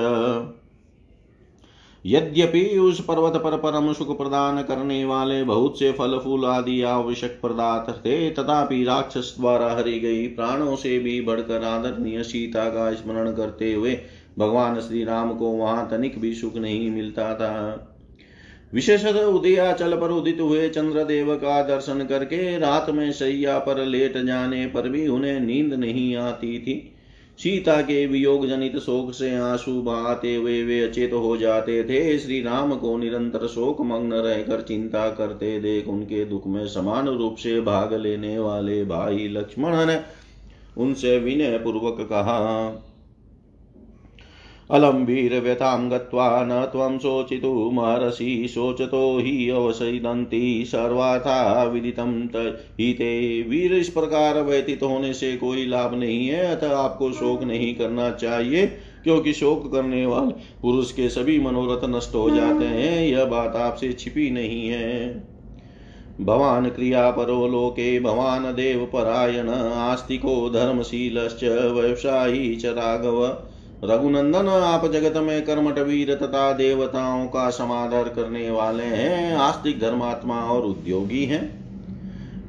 यद्यपि 2.06 2.77
उस 2.77 3.06
पर्वत 3.06 3.34
पर 3.34 3.58
परम 3.58 3.94
सुख 3.94 4.18
प्रदान 4.18 4.62
करने 4.63 5.06
वाले 5.06 5.44
बहुत 5.44 5.79
से 5.79 5.91
फल, 5.91 6.18
फूल 6.18 6.46
आदि 6.46 6.82
आवश्यक 6.82 7.39
पदार्थ 7.44 7.98
थे, 7.98 8.29
तथापि 8.29 8.84
राक्षस 8.84 9.36
द्वारा 9.39 9.72
हरी 9.72 10.00
गई 10.00 10.27
प्राणों 10.27 10.75
से 10.75 11.00
भी 11.00 11.22
बढ़कर 11.22 11.63
आदरणीय 11.63 12.24
सीता 12.24 12.65
का 12.65 12.94
स्मरण 12.94 13.32
करते 13.32 13.74
हुए 13.74 14.00
भगवान 14.39 14.79
श्री 14.79 15.03
राम 15.03 15.34
को 15.34 15.46
वहाँ 15.46 15.88
तनिक 15.91 16.20
भी 16.20 16.34
सुख 16.34 16.56
नहीं 16.56 16.91
मिलता 16.91 17.36
था। 17.36 17.86
विशेषतः 18.74 19.24
उदयाचल 19.24 19.98
पर 19.98 20.12
उदित 20.12 20.41
हुए 20.41 20.70
चंद्रदेव 20.70 21.36
का 21.36 21.63
दर्शन 21.63 22.06
करके 22.06 22.60
रात 22.60 22.89
में 22.89 23.12
सैया 23.12 23.60
पर 23.60 23.86
लेट 23.86 24.18
जाने 24.18 24.65
पर 24.65 24.89
भी 24.89 25.08
उन्हें 25.08 25.39
नींद 25.39 25.74
नहीं 25.74 26.15
आती 26.15 26.60
थी। 26.60 26.96
सीता 27.39 27.81
के 27.81 28.05
वियोग 28.08 28.48
जनित 28.48 28.77
शोक 28.77 29.13
से 29.13 29.36
आँसू 29.36 29.81
बहाते 29.81 30.36
हुए 30.36 30.63
वे 30.63 30.79
अचेत 30.81 31.13
हो 31.13 31.38
जाते 31.38 31.84
थे। 31.84 32.17
श्री 32.19 32.41
राम 32.41 32.75
को 32.75 32.98
निरंतर 32.98 33.48
शोक 33.48 33.81
मग्न 33.81 34.13
रहकर 34.13 34.62
चिंता 34.62 35.10
करते 35.10 35.60
देख 35.60 35.88
उनके 35.88 36.25
दुख 36.25 36.48
में 36.48 36.67
समान 36.67 37.08
रूप 37.08 37.36
से 37.36 37.62
भाग 37.62 37.93
लेने 37.93 38.39
वाले 38.39 38.84
भाई 38.86 39.27
लक्ष्मण 39.27 39.86
ने 39.86 40.00
उनसे 40.77 41.17
विनय 41.19 41.58
पूर्वक 41.58 41.98
कहा 42.01 42.39
अलं 44.70 45.06
वीरव्यथां 45.06 45.92
गत्वा 45.92 46.44
न 46.44 46.66
त्वं 46.66 46.98
शोचितुमर्हसि 47.00 48.48
शोचतो 48.48 49.20
हि 49.20 49.50
अवसैदन्ति 49.50 50.64
सर्वाथा 50.68 51.64
विदितं 51.64 52.12
हि 52.80 52.94
ते 52.94 53.42
वीर 53.50 53.74
इस 53.74 53.90
प्रकार 53.90 54.42
व्यतीत 54.42 54.84
होने 54.84 55.14
से 55.14 55.38
कोई 55.38 55.66
लाभ 55.66 55.96
नहीं 55.96 56.28
है 56.28 56.46
अतः 56.46 56.76
आपको 56.78 57.12
शोक 57.12 57.44
नहीं 57.44 57.74
करना 57.76 58.10
चाहिए 58.12 58.66
क्योंकि 59.04 59.34
शोक 59.34 59.72
करने 59.72 60.06
वाले 60.06 60.32
पुरुष 60.62 60.92
के 60.92 61.10
सभी 61.10 61.40
मनोरथ 61.40 61.90
नष्ट 61.90 62.16
हो 62.16 62.30
जाते 62.30 62.66
हैं 62.66 63.08
यह 63.08 63.26
बात 63.26 63.56
आपसे 63.56 63.94
छिपी 63.94 64.30
नहीं 64.32 64.68
है। 64.68 65.14
भवान 66.22 66.70
क्रिया 66.70 67.10
परो 67.12 67.48
लोके 67.48 68.00
भवान 68.00 68.44
देव 68.56 68.86
परायण 68.94 69.50
आस्तिको 69.50 70.50
धर्मशीलश्च 70.50 71.44
व्यवसायी 71.44 72.56
च 72.56 72.66
राघव। 72.66 73.24
रघुनंदन 73.84 74.48
आप 74.48 74.86
जगत 74.86 75.18
में 75.18 75.46
कर्मठ 75.46 75.80
वीर 75.80 76.16
तथा 76.16 76.54
देवताओं 76.54 77.26
का 77.26 77.50
समाधर 77.50 78.10
करने 78.10 78.52
वाले 78.52 78.84
हैं, 78.84 79.36
आस्तिक 79.36 79.80
धर्मात्मा 79.80 80.42
और 80.42 80.62
उद्योगी 80.62 81.26
हैं। 81.26 81.60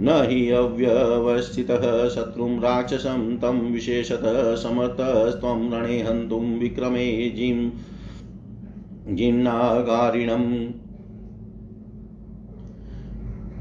न 0.00 0.08
हि 0.08 0.50
अव्यवस्थितः 0.50 2.08
शत्रुं, 2.08 2.60
राक्षसं, 2.60 3.36
तं 3.36 3.72
विशेषतः 3.72 4.54
समर्थस्त्वं 4.56 5.72
रणे 5.72 6.02
हन्तुं 6.02 6.58
विक्रमे 6.58 7.30
जिं 7.30 7.70
जिन्नागारिणम्। 9.16 10.79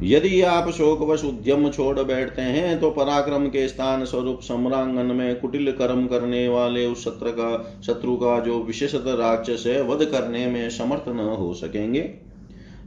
यदि 0.03 0.41
आप 0.41 0.69
शोकवश 0.69 1.23
उद्यम 1.23 1.69
छोड़ 1.69 1.99
बैठते 1.99 2.41
हैं 2.41 2.79
तो 2.79 2.91
पराक्रम 2.91 3.47
के 3.47 3.67
स्थान 3.67 4.05
स्वरूप 4.05 4.39
सम्रांगन 4.41 5.05
में 5.05 5.39
कुटिल 5.39 5.71
कर्म 5.71 6.07
करने 6.07 6.47
वाले 6.47 6.85
उस 6.85 7.03
शत्रु 7.03 7.31
का 7.31 7.81
शत्रु 7.85 8.15
का 8.15 8.39
जो 8.39 8.63
विशेषतः 8.63 9.13
राक्षस 9.13 9.63
है, 9.67 9.83
वध 9.83 10.05
करने 10.05 10.47
में 10.47 10.69
समर्थ 10.69 11.09
न 11.09 11.19
हो 11.19 11.53
सकेंगे। 11.53 12.29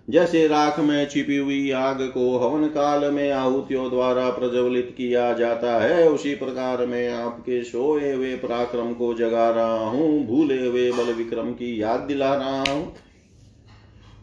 जैसे 0.08 0.48
राख 0.48 0.80
में 0.80 1.08
छिपी 1.10 1.38
हुई 1.38 1.70
आग 1.72 2.02
को 2.14 2.38
हवन 2.38 2.68
काल 2.68 3.10
में 3.12 3.32
आहुतियों 3.32 3.90
द्वारा 3.90 4.30
प्रज्वलित 4.30 4.94
किया 4.98 5.32
जाता 5.34 5.80
है, 5.80 6.10
उसी 6.10 6.34
प्रकार 6.36 6.86
मैं 6.86 7.10
आपके 7.14 7.64
सोए 7.64 8.12
हुए 8.14 8.36
पराक्रम 8.36 8.94
को 8.94 9.14
जगा 9.14 9.50
रहा 9.50 9.88
हूँ, 9.90 10.26
भूले 10.28 10.66
हुए 10.66 10.92
बल 10.92 11.14
विक्रम 11.14 11.52
की 11.52 11.82
याद 11.82 12.00
दिला 12.00 12.34
रहा 12.36 12.72
हूँ। 12.72 12.94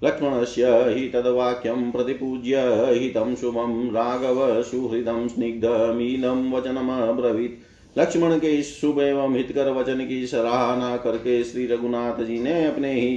लक्ष्मणस्य 0.05 0.67
हि 0.89 1.09
तद्वाक्यं 1.09 1.91
प्रतिपूज्य 1.91 2.61
हितं 2.93 3.35
शुभं 3.35 3.91
राघव 3.95 4.63
सुहृदं 4.63 5.27
स्निग्धमीनं 5.29 6.51
वचनमब्रवीत् 6.53 7.99
लक्ष्मण 7.99 8.39
के 8.39 8.49
इस 8.49 8.81
शुभ 8.81 9.01
एवं 9.01 9.37
हितकर 9.37 9.71
वचन 9.73 10.07
की 10.07 10.27
सराहना 10.27 10.97
करके 10.97 11.43
श्री 11.45 11.67
रघुनाथ 11.67 12.23
जी 12.25 12.39
ने 12.39 12.65
अपने 12.67 12.93
ही 12.93 13.17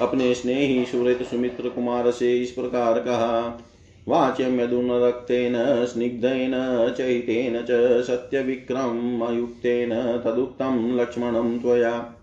अपने 0.00 0.34
स्नेही 0.34 0.84
सुरत 0.84 1.22
सुमित्र 1.22 1.68
कुमार 1.68 2.10
से 2.10 2.36
इस 2.38 2.50
प्रकार 2.50 2.98
कहा 2.98 3.64
वाच्यम 4.08 4.60
यदुनरक्तेन 4.60 5.54
स्निग्धेन, 5.86 6.52
चैतेन 6.96 7.62
च 7.70 8.02
सत्यविक्रमयुक्तेन 8.02 9.90
तदुक्तं 10.24 10.96
लक्ष्मणं 10.96 11.58
त्वया। 11.58 12.14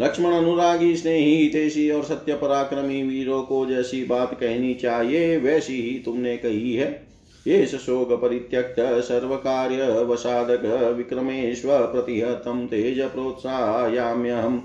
लक्ष्मण 0.00 0.32
अनुरागी 0.32 0.96
स्नेही 0.96 1.36
हितेशी 1.36 1.90
और 1.90 2.02
सत्य 2.02 2.34
पराक्रमी 2.34 3.02
वीरों 3.02 3.42
को 3.42 3.66
जैसी 3.66 4.04
बात 4.04 4.34
कहनी 4.34 4.74
चाहिए, 4.74 5.36
वैसी 5.36 5.80
ही 5.82 5.98
तुमने 6.04 6.36
कही 6.36 6.74
है। 6.74 7.06
ये 7.46 7.66
शोक 7.66 8.12
परित्यक्त 8.12 8.76
सर्व 8.80 9.36
कार्य 9.36 10.02
वसाधक 10.02 10.94
विक्रमेश्वर 10.96 11.80
प्रतिहतम, 11.80 12.66
तेज 12.66 13.00
प्रोत्साहयाम्यहम। 13.00 14.62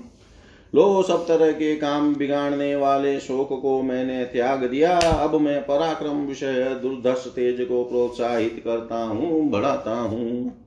लो 0.74 1.02
सब 1.02 1.26
तरह 1.26 1.52
के 1.52 1.76
काम 1.76 2.14
बिगाड़ने 2.14 2.76
वाले 2.76 3.20
शोक 3.20 3.62
को 3.62 3.82
मैंने 3.82 4.24
त्याग 4.24 4.64
दिया। 4.64 4.98
अब 4.98 5.34
मैं 5.40 5.62
पराक्रम 5.62 6.16
विषय 6.16 6.78
दुर्धर्ष 6.82 7.26
तेज 7.26 7.60
को 7.60 7.84
प्रोत्साहित 7.84 8.62
करता 8.64 9.04
हूँ, 9.04 9.50
बढ़ाता 9.50 9.94
हूँ। 10.00 10.58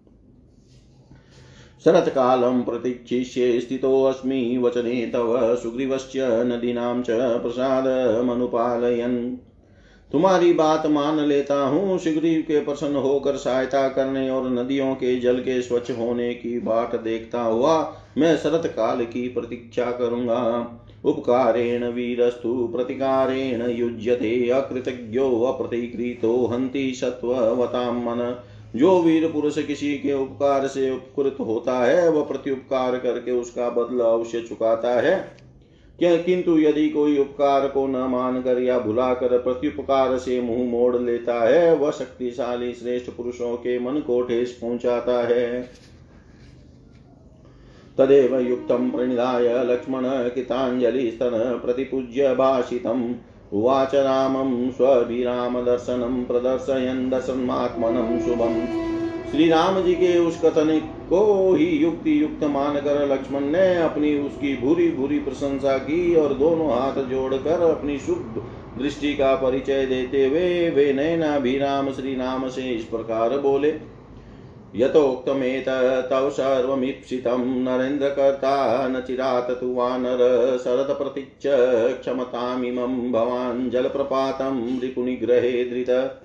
कालम 1.87 2.61
प्रतीक्षिष्य 2.61 3.59
स्थितोऽस्मि 3.59 4.57
वचने 4.57 5.11
तव 5.13 5.55
सुग्रीवश्च 5.55 6.13
नदीनां 6.17 7.01
च 7.01 7.09
प्रसाद 7.09 7.83
प्रसादमनुपालयन्। 7.83 9.37
तुम्हारी 10.11 10.51
बात 10.53 10.85
मान 10.85 11.19
लेता 11.19 11.55
हूँ। 11.59 11.97
सुग्रीव 11.97 12.41
के 12.41 12.59
प्रसन्न 12.59 12.95
होकर 12.95 13.35
सहायता 13.35 13.87
करने 13.89 14.29
और 14.29 14.49
नदियों 14.49 14.93
के 14.95 15.15
जल 15.19 15.39
के 15.39 15.61
स्वच्छ 15.61 15.91
होने 15.91 16.33
की 16.33 16.59
बाट 16.59 16.95
देखता 16.95 17.41
हुआ 17.41 17.75
मैं 18.17 18.35
शरत 18.37 18.65
काल 18.65 19.03
की 19.05 19.27
प्रतीक्षा 19.27 19.91
करूँगा। 19.91 20.41
उपकारेण 21.05 21.83
वीरस्तु, 21.85 22.53
प्रतिकारेण 22.67 23.69
युज्यते, 23.69 24.49
अकृतज्ञो 24.49 25.29
अप्रतिकृतो, 25.41 26.45
हन्ति 26.45 26.91
सत्ववतां 26.95 27.91
मन 27.93 28.35
जो 28.75 28.99
वीर 29.01 29.27
पुरुष 29.27 29.57
किसी 29.57 29.93
के 29.97 30.13
उपकार 30.13 30.67
से 30.67 30.89
उपकृत 30.91 31.37
होता 31.39 31.77
है, 31.79 32.09
वह 32.09 32.23
प्रत्युपकार 32.23 32.97
करके 32.97 33.31
उसका 33.31 33.69
बदला 33.69 34.05
अवश्य 34.05 34.41
चुकाता 34.41 34.99
है। 35.01 35.44
क्या 35.99 36.15
किंतु 36.15 36.57
यदि 36.57 36.89
कोई 36.89 37.17
उपकार 37.17 37.67
को 37.67 37.87
न 37.87 37.95
मानकर 37.95 38.61
या 38.61 38.79
भुलाकर 38.79 39.37
प्रत्युपकार 39.37 40.17
से 40.17 40.41
मुँह 40.41 40.69
मोड़ 40.69 40.97
लेता 40.97 41.33
है, 41.33 41.75
वह 41.75 41.91
शक्तिशाली 41.91 42.73
श्रेष्ठ 42.73 43.11
पुरुषों 43.11 43.57
के 43.57 43.79
मन 43.79 43.99
को 43.99 44.21
ठेस 44.21 44.59
पहुंचाता 44.61 45.27
है। 45.27 45.69
तदेव 47.97 48.39
युक्तं 48.39 48.91
प्रणिधाय 48.91 49.63
लक्ष्मण 49.63 50.03
कृताञ्जलिस्तन 50.05 51.61
प्रतिपूज्य 51.65 52.35
भाषितम्। 52.35 53.13
उवाच 53.53 53.95
रामं 53.95 54.71
स्वभिरामदर्शनं 54.71 56.25
प्रदर्शयन् 56.25 57.09
दर्शन्मात्मनं 57.09 58.19
शुभम्। 58.19 59.04
श्री 59.35 59.47
राम 59.49 59.81
जी 59.83 59.93
के 59.93 60.17
उस 60.19 60.39
कथन 60.41 60.79
को 61.09 61.53
ही 61.53 61.65
युक्ति 61.65 62.21
युक्त 62.21 62.43
मानकर 62.43 63.07
लक्ष्मण 63.07 63.39
ने 63.39 63.77
अपनी 63.77 64.19
उसकी 64.19 64.55
भूरी 64.57 64.91
भूरी 64.91 65.19
प्रशंसा 65.19 65.77
की 65.77 66.15
और 66.15 66.33
दोनों 66.33 66.69
हाथ 66.71 67.03
जोड़कर 67.03 67.61
अपनी 67.61 67.97
शुभ 67.99 68.45
दृष्टि 68.77 69.13
का 69.13 69.35
परिचय 69.35 69.85
देते 69.85 70.25
हुए 70.25 70.69
वे 70.69 70.69
वे 70.69 70.93
नैना 70.93 71.39
भी 71.39 71.57
राम 71.57 71.91
श्री 71.91 72.15
राम 72.15 72.47
से 72.49 72.61
इस 72.61 72.83
प्रकार 72.83 73.37
बोले 73.37 73.73
यथोक्तमेतौ 74.75 76.29
सर्वमीप्सितं 76.29 77.45
नरेन्द्रकर्ता 77.63 78.87
न 78.87 79.01
चिरात् 79.01 79.51
तु 79.51 79.73
वानर 79.73 80.57
शरदप्रतीच्च 80.63 81.43
क्षमतामिमं 82.01 83.11
भवान् 83.11 83.69
जलप्रपातं 83.69 84.79
रिपुनिग्रहे 84.79 85.63
धृत। 85.63 86.21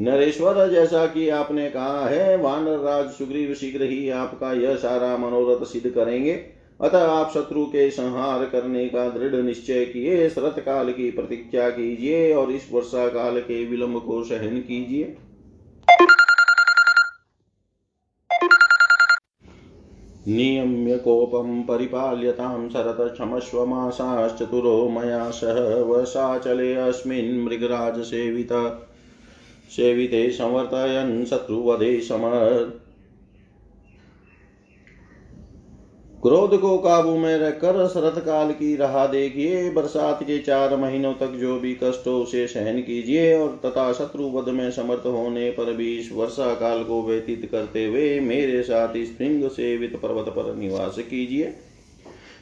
नरेश्वर, 0.00 0.70
जैसा 0.70 1.06
कि 1.06 1.28
आपने 1.28 1.70
कहा 1.70 2.06
है, 2.06 2.36
वानर 2.36 2.78
राज 2.78 3.10
सुग्रीव 3.10 3.54
शीघ्र 3.54 3.82
ही 3.82 4.08
आपका 4.08 4.52
यह 4.52 4.76
सारा 4.76 5.16
मनोरथ 5.16 5.66
सिद्ध 5.66 5.90
करेंगे। 5.90 6.32
अतः 6.80 7.06
आप 7.06 7.30
शत्रु 7.34 7.64
के 7.64 7.90
संहार 7.90 8.44
करने 8.44 8.88
का 8.88 9.08
दृढ़ 9.08 9.42
निश्चय 9.42 9.84
किए 9.84 10.30
शरत 10.30 10.58
काल 10.58 10.92
की 10.92 11.10
प्रतीक्षा 11.10 11.70
कीजिए 11.70 12.34
और 12.34 12.50
इस 12.50 12.68
वर्षा 12.72 13.08
काल 13.08 13.40
के 13.40 13.66
विलंब 13.66 14.02
को 14.02 14.24
सहन 14.24 14.58
कीजिए। 14.60 15.16
नियम्य 20.28 20.98
कोपं 20.98 21.62
परिपाल्यतां 21.62 22.68
शरतक्षमस्व 22.68 23.66
मासाश्चतुरो 23.66 24.88
मया 24.88 25.30
सह 25.30 25.82
वशाचले 25.82 26.74
अस्मिन् 26.74 27.44
मृगराजसेवित। 27.44 28.52
सेविते 28.52 28.91
संवर्तयन् 29.72 31.24
शत्रुवधे 31.24 32.00
समर् 32.00 32.70
क्रोध 36.22 36.56
को 36.60 36.76
काबू 36.78 37.16
में 37.16 37.38
रखकर 37.38 37.86
शरत 37.88 38.18
काल 38.26 38.52
की 38.52 38.74
राह 38.76 39.06
देखिए, 39.06 39.70
बरसात 39.70 40.22
के 40.22 40.38
चार 40.38 40.76
महीनों 40.76 41.12
तक 41.14 41.32
जो 41.32 41.58
भी 41.60 41.74
कष्ट 41.74 42.06
हो 42.06 42.12
उसे 42.18 42.46
सहन 42.46 42.80
कीजिए 42.80 43.34
और 43.38 43.60
तथा 43.64 43.92
शत्रु 43.92 44.24
वध 44.24 44.48
में 44.48 44.70
समर्थ 44.70 45.06
होने 45.06 45.50
पर 45.50 45.72
भी 45.72 45.96
इस 45.98 46.12
वर्षा 46.12 46.54
काल 46.54 46.84
को 46.84 47.02
व्यतीत 47.02 47.48
करते 47.52 47.84
हुए 47.86 48.20
मेरे 48.20 48.62
साथ 48.62 48.94
स्प्रिंग 48.96 49.48
सेवित 49.50 49.96
पर्वत 49.96 50.28
पर 50.28 50.54
निवास 50.54 50.98
कीजिए। 50.98 51.54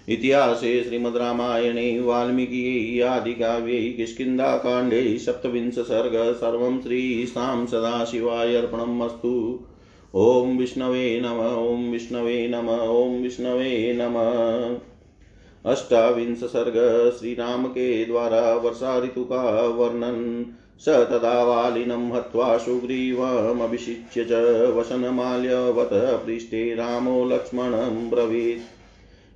इतिहास 0.08 0.60
श्रीमद् 0.60 1.16
रामायणे 1.16 2.00
वाल्मीकि 2.00 3.00
आदिकाव्ये 3.00 3.92
किष्किन्धाकाण्डे 3.92 5.18
सप्तविंश 5.18 5.74
सर्ग 5.74 6.32
सर्वं 6.32 6.80
श्रीशां 6.80 7.66
सदाशिवाय 7.66 8.54
अर्पणमस्तु। 8.54 9.60
ॐ 10.14 10.56
विष्णवे 10.58 11.20
नम, 11.20 11.40
ॐ 11.66 11.90
विष्णवे 11.90 12.48
नम, 12.48 12.68
ॐ 12.68 13.22
विष्णवे 13.22 13.98
नम। 14.00 14.16
अष्टाविंश 15.70 16.38
सर्ग 16.38 17.10
श्री 17.18 17.34
राम 17.34 17.66
के 17.66 18.04
द्वारा 18.04 18.54
वर्षा 18.54 18.98
ऋतु 18.98 19.24
का 19.24 19.66
वर्णन। 19.66 20.46
स 20.78 20.88
तदा 20.88 21.44
वालिनं 21.44 22.12
हत्वा 22.12 22.56
सुग्रीवमभिषिच्य 22.58 24.24
च 24.24 24.32
वसनमाल्यवत 24.76 25.90
पृष्ठे 26.26 26.74
रामो 26.74 27.24
लक्ष्मणं 27.24 28.10
ब्रवीत्। 28.10 28.79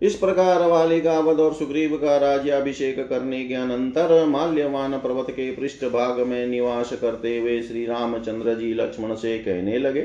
इस 0.05 0.15
प्रकार 0.15 0.63
वाली 0.63 1.01
का 1.01 1.19
वध 1.19 1.39
और 1.41 1.53
सुग्रीव 1.55 1.97
का 1.97 2.17
राज्याभिषेक 2.17 2.99
करने 3.09 3.45
के 3.45 3.55
अनंतर 3.55 4.25
माल्यवान 4.25 4.99
पर्वत 4.99 5.27
के 5.31 5.51
पृष्ठ 5.53 5.85
भाग 5.85 6.21
में 6.21 6.47
निवास 6.47 6.93
करते 6.93 7.39
हुए 7.39 7.63
श्री 7.63 7.85
रामचंद्र 7.87 8.55
जी 8.55 8.75
लक्ष्मण 8.75 9.15
से 9.15 9.39
कहने 9.39 9.79
लगे, 9.79 10.03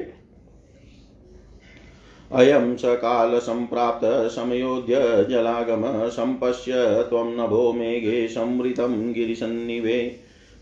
अयं 2.31 2.75
सकालसम्प्राप्त 2.77 4.05
समयोध्य 4.35 4.95
जलागम 5.29 6.09
सम्पश्य 6.09 6.73
त्वं 7.09 7.35
नभो 7.35 7.71
मेघे 7.73 8.27
संवृतं 8.27 9.13
गिरिसन्निभे 9.13 10.15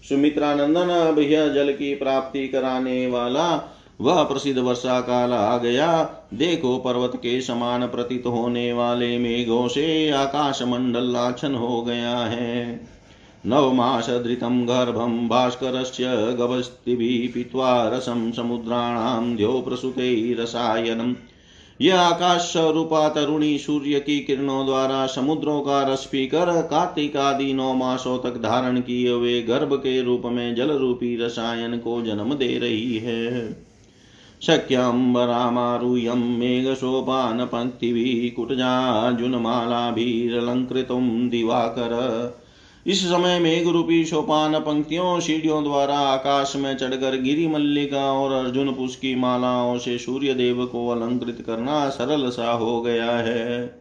सुमित्रानंदन 0.10 1.16
भैया 1.16 1.48
जल 1.48 1.74
की 1.74 1.96
प्राप्ति 1.96 2.48
कराने 2.48 3.08
वाला 3.08 3.74
वह 4.02 4.24
प्रसिद्ध 4.24 4.60
वर्षा 4.60 5.00
काल 5.02 5.34
आ 5.34 5.58
गया। 5.58 6.04
देखो 6.34 6.78
पर्वत 6.78 7.12
के 7.16 7.42
समान 7.42 7.86
प्रतीत 7.88 8.26
होने 8.26 8.74
वाले 8.74 9.18
मेघों 9.18 9.68
से 9.68 10.10
आकाश 10.10 10.62
मंडल 10.62 11.04
लाछन 11.04 11.56
हो 11.56 11.82
गया 11.82 12.18
है। 12.18 12.82
नवमास 13.46 14.10
धृतं 14.10 14.66
गर्भं 14.68 15.28
भास्करस्य 15.28 16.06
गभस्तिभिः 16.40 17.34
पीत्वा 17.34 17.90
रसं 17.90 18.32
समुद्राणां 18.32 19.36
द्यो 19.36 19.62
प्रसुतैरसायनम् 19.62 21.14
यह 21.82 22.00
आकाश 22.00 22.42
स्वरूपा 22.42 23.10
तरुणी 23.10 23.58
सूर्य 23.58 24.00
की 24.00 24.20
किरणों 24.20 24.66
द्वारा 24.66 25.06
समुद्रों 25.06 25.62
का 25.62 25.82
रस 25.84 26.06
पीकर 26.12 26.62
कार्तिक 26.62 27.18
आदि 27.18 27.54
नौ 27.54 27.74
मासों 27.74 28.18
तक 28.20 28.38
धारण 28.38 28.80
किए 28.82 29.12
हुए 29.12 29.42
गर्भ 29.42 29.74
के 29.74 30.02
रूप 30.02 30.22
में 30.26 30.56
जल 30.56 30.72
रूपी 30.72 31.16
रसायन 31.18 31.78
को 31.78 32.02
जन्म 32.02 32.34
दे 32.34 32.58
रही 32.60 32.98
है। 32.98 33.67
शक्यम्बरामारुह्यं 34.42 36.40
मेघशोभानपङ्क्तिभिः 36.40 38.36
कुटजार्जुनमालाभिरलङ्कृतं 38.36 41.30
दिवाकर। 41.30 41.94
इस 42.88 43.06
समय 43.06 43.40
मेघ 43.40 43.68
रूपी 43.68 44.06
सोपान 44.06 44.60
पंक्तियों 44.60 45.20
सीढ़ियों 45.20 45.64
द्वारा 45.64 46.00
आकाश 46.00 46.56
में 46.56 46.78
चढ़कर 46.78 47.22
गिरी 47.22 47.48
मल्लिका 47.48 48.12
और 48.12 48.46
अर्जुन 48.46 48.74
पुष 48.74 48.96
की 48.96 49.16
मालाओं 49.16 49.78
से 49.78 49.98
सूर्य 49.98 50.34
देव 50.34 50.66
को 50.66 50.88
अलंकृत 50.88 51.44
करना 51.48 51.90
सरल 51.90 52.30
सा 52.30 52.52
हो 52.52 52.82
गया 52.82 53.12
है। 53.12 53.80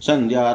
संध्या 0.00 0.52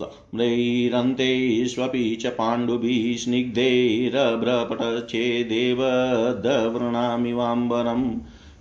रागोतितैतस्त्रैरन्तेष्वपि 0.00 2.18
च 2.20 2.26
पाण्डुभिः 2.26 3.16
स्निग्धैरभ्रपटच्छेदेव 3.16 5.78
दवृणामिवाम्बरम् 6.44 8.14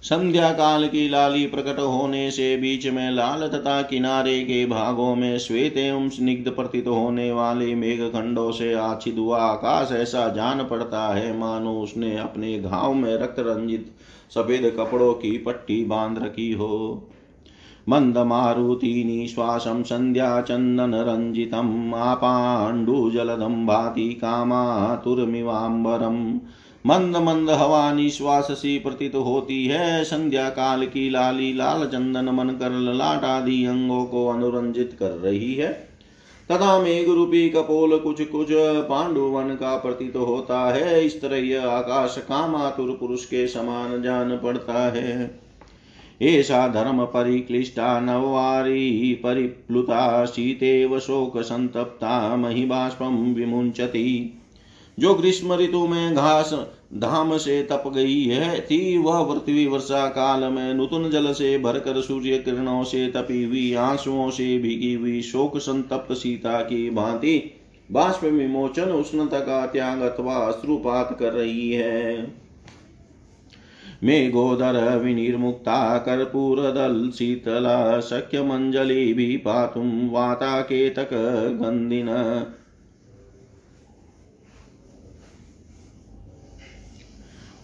संध्या 0.03 0.51
काल 0.51 0.87
की 0.87 1.09
लाली 1.09 1.47
प्रकट 1.47 1.79
होने 1.79 2.31
से 2.31 2.57
बीच 2.57 2.87
में 2.87 3.11
लाल 3.11 3.47
तथा 3.47 3.81
किनारे 3.81 4.43
के 4.43 4.65
भागों 4.65 5.15
में 5.15 5.39
श्वेत 5.39 5.77
एवं 5.77 6.09
स्निग्ध 6.09 6.51
प्रतीत 6.51 6.87
होने 6.87 7.31
वाले 7.31 7.75
मेघ 7.75 8.01
खंडों 8.01 8.51
से 8.51 8.73
आच्छिद 8.73 9.17
हुआ 9.17 9.39
आकाश 9.39 9.91
ऐसा 9.91 10.29
जान 10.29 10.63
पड़ता 10.63 11.15
है, 11.15 11.37
मानो 11.37 11.81
उसने 11.81 12.17
अपने 12.17 12.59
घाव 12.59 12.93
में 12.93 13.13
रक्त 13.13 13.35
रंजित 13.39 13.91
सफ़ेद 14.35 14.73
कपड़ों 14.77 15.13
की 15.13 15.37
पट्टी 15.37 15.85
बाँध 15.85 16.23
रखी 16.23 16.51
हो। 16.51 17.03
मन्दमारुतिनिश्वासं 17.89 19.83
सन्ध्याचन्दनरञ्जितम् 19.83 21.93
आपाण्डुजलदं 21.93 23.65
भाति 23.65 24.09
कामातुरमिवाम्बरम् 24.09 26.39
मंद 26.85 27.17
मंद 27.17 27.49
हवा 27.49 27.93
निश्वास 27.93 28.47
सी 28.51 28.79
प्रतीत 28.79 29.15
होती 29.15 29.65
है। 29.65 30.03
संध्या 30.03 30.49
काल 30.49 30.85
की 30.85 31.09
लाली 31.09 31.53
लाल 31.53 31.87
चंदन 31.87 32.25
मन 32.25 32.49
कर 32.49 32.71
ललाट 32.71 33.23
आदि 33.23 33.65
अंगों 33.65 34.05
को 34.05 34.27
अनुरंजित 34.27 34.97
कर 34.99 35.09
रही 35.09 35.55
है। 35.55 35.87
तथा 36.51 36.79
मेघ 36.79 37.09
रूपी 37.09 37.49
कपोल 37.49 37.97
कुछ 37.97 38.21
कुछ 38.21 38.47
पांडुवन 38.89 39.43
का 39.43 39.77
प्रतीत 39.77 40.15
होता 40.15 40.73
है। 40.73 41.05
इस 41.05 41.21
तरह 41.21 41.37
यह 41.37 41.67
आकाश 41.67 42.15
कामातुर 42.17 42.97
पुरुष 42.99 43.25
के 43.25 43.47
समान 43.47 44.01
जान 44.01 44.37
पड़ता 44.37 44.73
है। 44.73 45.46
एषा 46.21 46.67
धर्मपरिक्लिष्टा 46.67 47.99
नववारी 47.99 49.13
परिप्लुता 49.13 50.25
शीतेव 50.25 50.99
शोकसन्तप्ता 50.99 52.35
महिबाष्पं 52.35 53.33
विमुञ्चति। 53.33 54.33
जो 54.99 55.13
ग्रीष्म 55.13 55.53
ऋतु 55.53 55.87
में 55.87 56.15
घास 56.15 56.53
धाम 56.93 57.37
से 57.37 57.63
तप 57.63 57.83
गई 57.95 58.23
है 58.23 58.61
थी 58.61 58.97
वह 58.97 59.23
पृथ्वी 59.23 59.65
वर्षा 59.67 60.07
काल 60.07 60.43
में 60.43 60.73
नूतन 60.73 61.09
जल 61.09 61.33
से 61.33 61.57
भरकर 61.57 62.01
सूर्य 62.01 62.37
किरणों 62.37 62.83
से 62.83 63.07
तपी 63.07 63.43
हुई, 63.43 63.73
आंसुओं 63.73 64.29
से 64.29 64.57
भीगी 64.57 64.93
हुई 64.93 65.21
शोक 65.21 65.57
संतप्त 65.57 66.13
सीता 66.13 66.61
की 66.61 66.89
भांति 66.89 67.51
बाष्प 67.91 68.23
विमोचन 68.23 68.89
उष्णता 68.91 69.39
का 69.39 69.65
त्याग 69.65 70.01
अथवा 70.01 70.35
अश्रुपात 70.35 71.17
कर 71.19 71.33
रही 71.33 71.71
है। 71.71 72.46
मेघोदर 74.03 74.97
विनिर्मुक्ता 74.97 75.97
कर्पूरदल 75.97 77.09
शीतला 77.09 77.99
भी 79.13 79.37
पातुं 79.37 80.09
वाताकेतक 80.09 81.09
गन्धिन। 81.63 82.07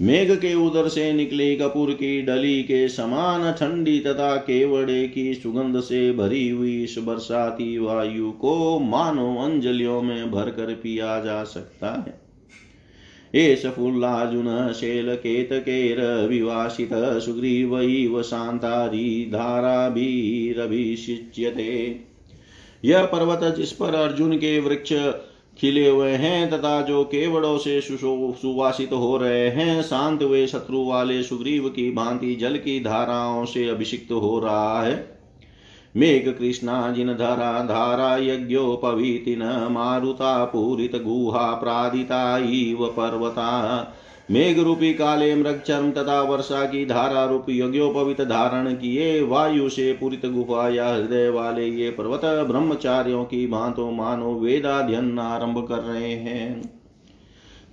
मेघ 0.02 0.32
के 0.32 0.54
उदर 0.54 0.88
से 0.88 1.14
निकले 1.14 1.56
कपूर 1.56 1.92
की 1.92 2.22
डली 2.22 2.64
के 2.64 2.90
समान 2.90 3.52
ठंडी 3.52 4.00
तथा 4.00 4.36
केवड़े 4.36 5.08
की 5.08 5.34
सुगंध 5.34 5.80
से 5.80 6.12
भरी 6.12 6.50
हुई 6.50 6.84
इस 6.84 6.96
बरसाती 7.00 7.78
वायु 7.78 8.32
को 8.32 8.80
मानो 8.80 9.36
अंजलियों 9.36 10.02
में 10.02 10.32
भर 10.32 10.50
कर 10.50 10.74
पिया 10.74 11.20
जा 11.20 11.44
सकता 11.44 11.90
है। 11.90 12.23
एष 13.36 13.66
फुल्लार्जुन 13.66 14.74
शैलकेतकेरविवासितः 14.74 17.20
सुग्रीवैव 17.20 18.24
शान्तारी 18.24 19.26
धाराभिरभिषिच्यते। 19.26 22.00
यह 22.86 23.06
पर्वत 23.06 23.58
जिस 23.58 23.72
पर 23.72 23.96
अर्जुन 23.96 24.38
के 24.38 24.60
वृक्ष 24.60 24.94
खिले 25.58 25.90
हुए 25.90 26.10
हैं 26.10 26.50
तथा 26.50 26.82
जो 26.82 27.04
केवड़ों 27.04 27.58
से 27.58 27.82
सुवासित 27.82 28.94
हो 28.94 29.18
रहे 29.18 29.50
हैं, 29.50 29.82
शांत 29.82 30.24
हुए 30.24 30.48
शत्रु 30.48 30.86
वाले 30.86 31.24
सुग्रीव 31.24 31.70
की 31.70 31.92
भांति 31.92 32.36
जल 32.36 32.58
की 32.58 32.80
धाराओं 32.80 33.46
से 33.46 33.70
अभिषिक्त 33.70 34.12
हो 34.12 34.40
रहा 34.40 34.84
है। 34.84 35.13
मेघ 35.96 36.30
कृष्णा 36.30 36.92
जिन 36.92 37.14
धरा 37.14 37.64
धारा 37.64 38.16
यज्ञोपवीतिन 38.18 39.44
मारुता 39.72 40.46
पूरित 40.46 40.96
गुहा 40.96 41.54
प्रादिता 41.54 42.38
इव 42.38 42.86
पर्वता 42.86 43.50
मेघ 44.32 44.60
रूपी 44.60 44.94
काले 44.94 45.36
मृग 45.36 45.60
चर्म 45.60 45.92
तथा 45.92 46.22
वर्षा 46.22 46.66
की 46.66 46.86
धारा 46.86 47.26
रूप 47.26 47.46
यज्ञोपवित 47.50 48.22
धारण 48.22 48.74
किए। 48.74 49.22
वायु 49.24 49.70
से 49.70 49.92
पूरित 49.94 50.26
गुफा 50.26 50.70
या 50.70 50.90
हृदय 50.90 51.30
वाले 51.30 51.68
ये 51.68 51.90
पर्वत 51.90 52.22
ब्रह्मचार्यों 52.48 53.24
की 53.26 53.48
भांतो 53.48 53.92
मानो 53.92 54.34
वेदाध्यन 54.34 55.20
आरंभ 55.20 55.66
कर 55.68 55.80
रहे 55.80 56.14
हैं। 56.14 56.83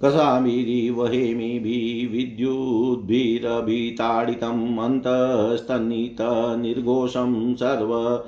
कसामीरी 0.01 0.91
वहेमीभिः 0.91 2.13
विद्युद्भिरभिताडितम् 2.13 4.79
अन्तस्तन्नित 4.79 6.17
निर्घोषं 6.61 7.55
सर्व 7.55 8.25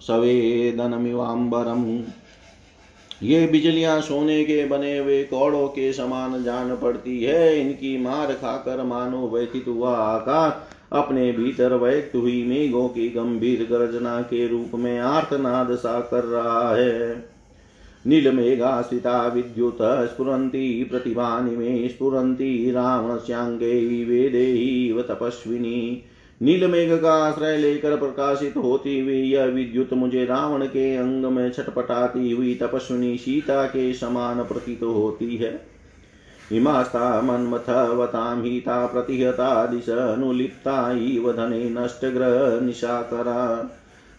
सवेदनमिवाम्बरम्। 0.00 2.02
ये 3.22 3.46
बिजलियाँ 3.46 4.00
सोने 4.00 4.44
के 4.44 4.66
बने 4.66 4.98
हुए 4.98 5.24
कौड़ों 5.24 5.68
के 5.68 5.92
समान 5.92 6.44
जान 6.44 6.76
पड़ती 6.76 7.22
है, 7.22 7.60
इनकी 7.60 7.98
मार 7.98 8.32
खाकर 8.32 8.84
मानो 8.84 9.28
व्यथित 9.28 9.64
हुआ 9.68 9.96
आकाश 9.96 10.52
अपने 10.92 11.32
भीतर 11.32 11.74
व्यक्त 11.74 12.16
हुई 12.16 12.44
मेघों 12.44 12.88
की 12.88 13.08
गंभीर 13.08 13.68
गर्जना 13.70 14.22
के 14.22 14.48
रूप 14.48 14.70
में 14.74 14.98
आर्तनाद 14.98 15.74
सा 15.74 16.00
कर 16.00 16.24
रहा 16.24 16.74
है। 16.74 17.30
नीलमेघाश्रिता 18.06 19.26
विद्युत 19.26 19.78
स्फुरन्ति 19.82 20.88
प्रतिभानि 20.90 21.56
मे 21.56 21.88
स्फुरन्ति 21.88 22.70
रावणस्याङ्गे 22.70 24.04
वेदेव 24.04 25.02
तपस्विनी। 25.02 26.02
नीलमेघ 26.42 27.02
का 27.02 27.12
आश्रय 27.12 27.56
लेकर 27.56 27.96
प्रकाशित 27.96 28.56
होती 28.56 29.00
हुई 29.00 29.22
यह 29.22 29.44
विद्युत 29.44 29.92
मुझे 29.92 30.24
रावण 30.24 30.64
के 30.66 30.96
अंग 30.96 31.24
में 31.24 31.50
छटपटाती 31.50 32.30
हुई 32.30 32.54
तपस्विनी 32.54 33.16
सीता 33.16 33.66
के 33.66 33.94
समान 33.94 34.42
प्रतीत 34.42 34.82
होती 34.82 35.36
है। 35.36 35.60
हिमास्ता 36.50 37.20
मन्मथवतां 37.20 38.42
हिता 38.42 38.86
प्रतिहता 38.86 39.66
दिशनुलिप्ता 39.66 40.92
इव 40.92 41.32
धने 41.32 41.70
नष्टग्रह 41.70 42.60
निशाकरा। 42.66 43.70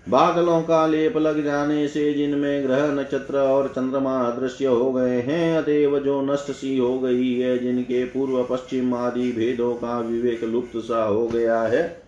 बादलों 0.10 0.62
का 0.62 0.88
लेप 0.88 1.18
लग 1.18 1.44
जाने 1.44 1.88
से 1.88 2.14
जिनमें 2.14 2.64
ग्रह 2.64 2.88
नक्षत्र 2.88 3.38
और 3.38 3.68
चंद्रमा 3.68 4.30
दृश्य 4.30 4.66
हो 4.66 4.94
गए 4.94 5.20
हैं, 5.22 5.58
अतएव 5.58 6.00
जो 6.00 6.22
नष्ट 6.22 6.52
सी 6.52 6.78
हो 6.78 7.00
गई 7.00 7.34
है, 7.40 7.58
जिनके 7.58 8.06
पूर्व 8.06 8.44
पश्चिम 8.44 8.94
आदि 8.94 9.32
भेदों 9.32 9.76
का 9.76 10.00
विवेक 10.00 10.44
लुप्त 10.44 10.78
सा 10.78 11.04
हो 11.04 11.28
गया 11.28 11.62
है, 11.62 12.04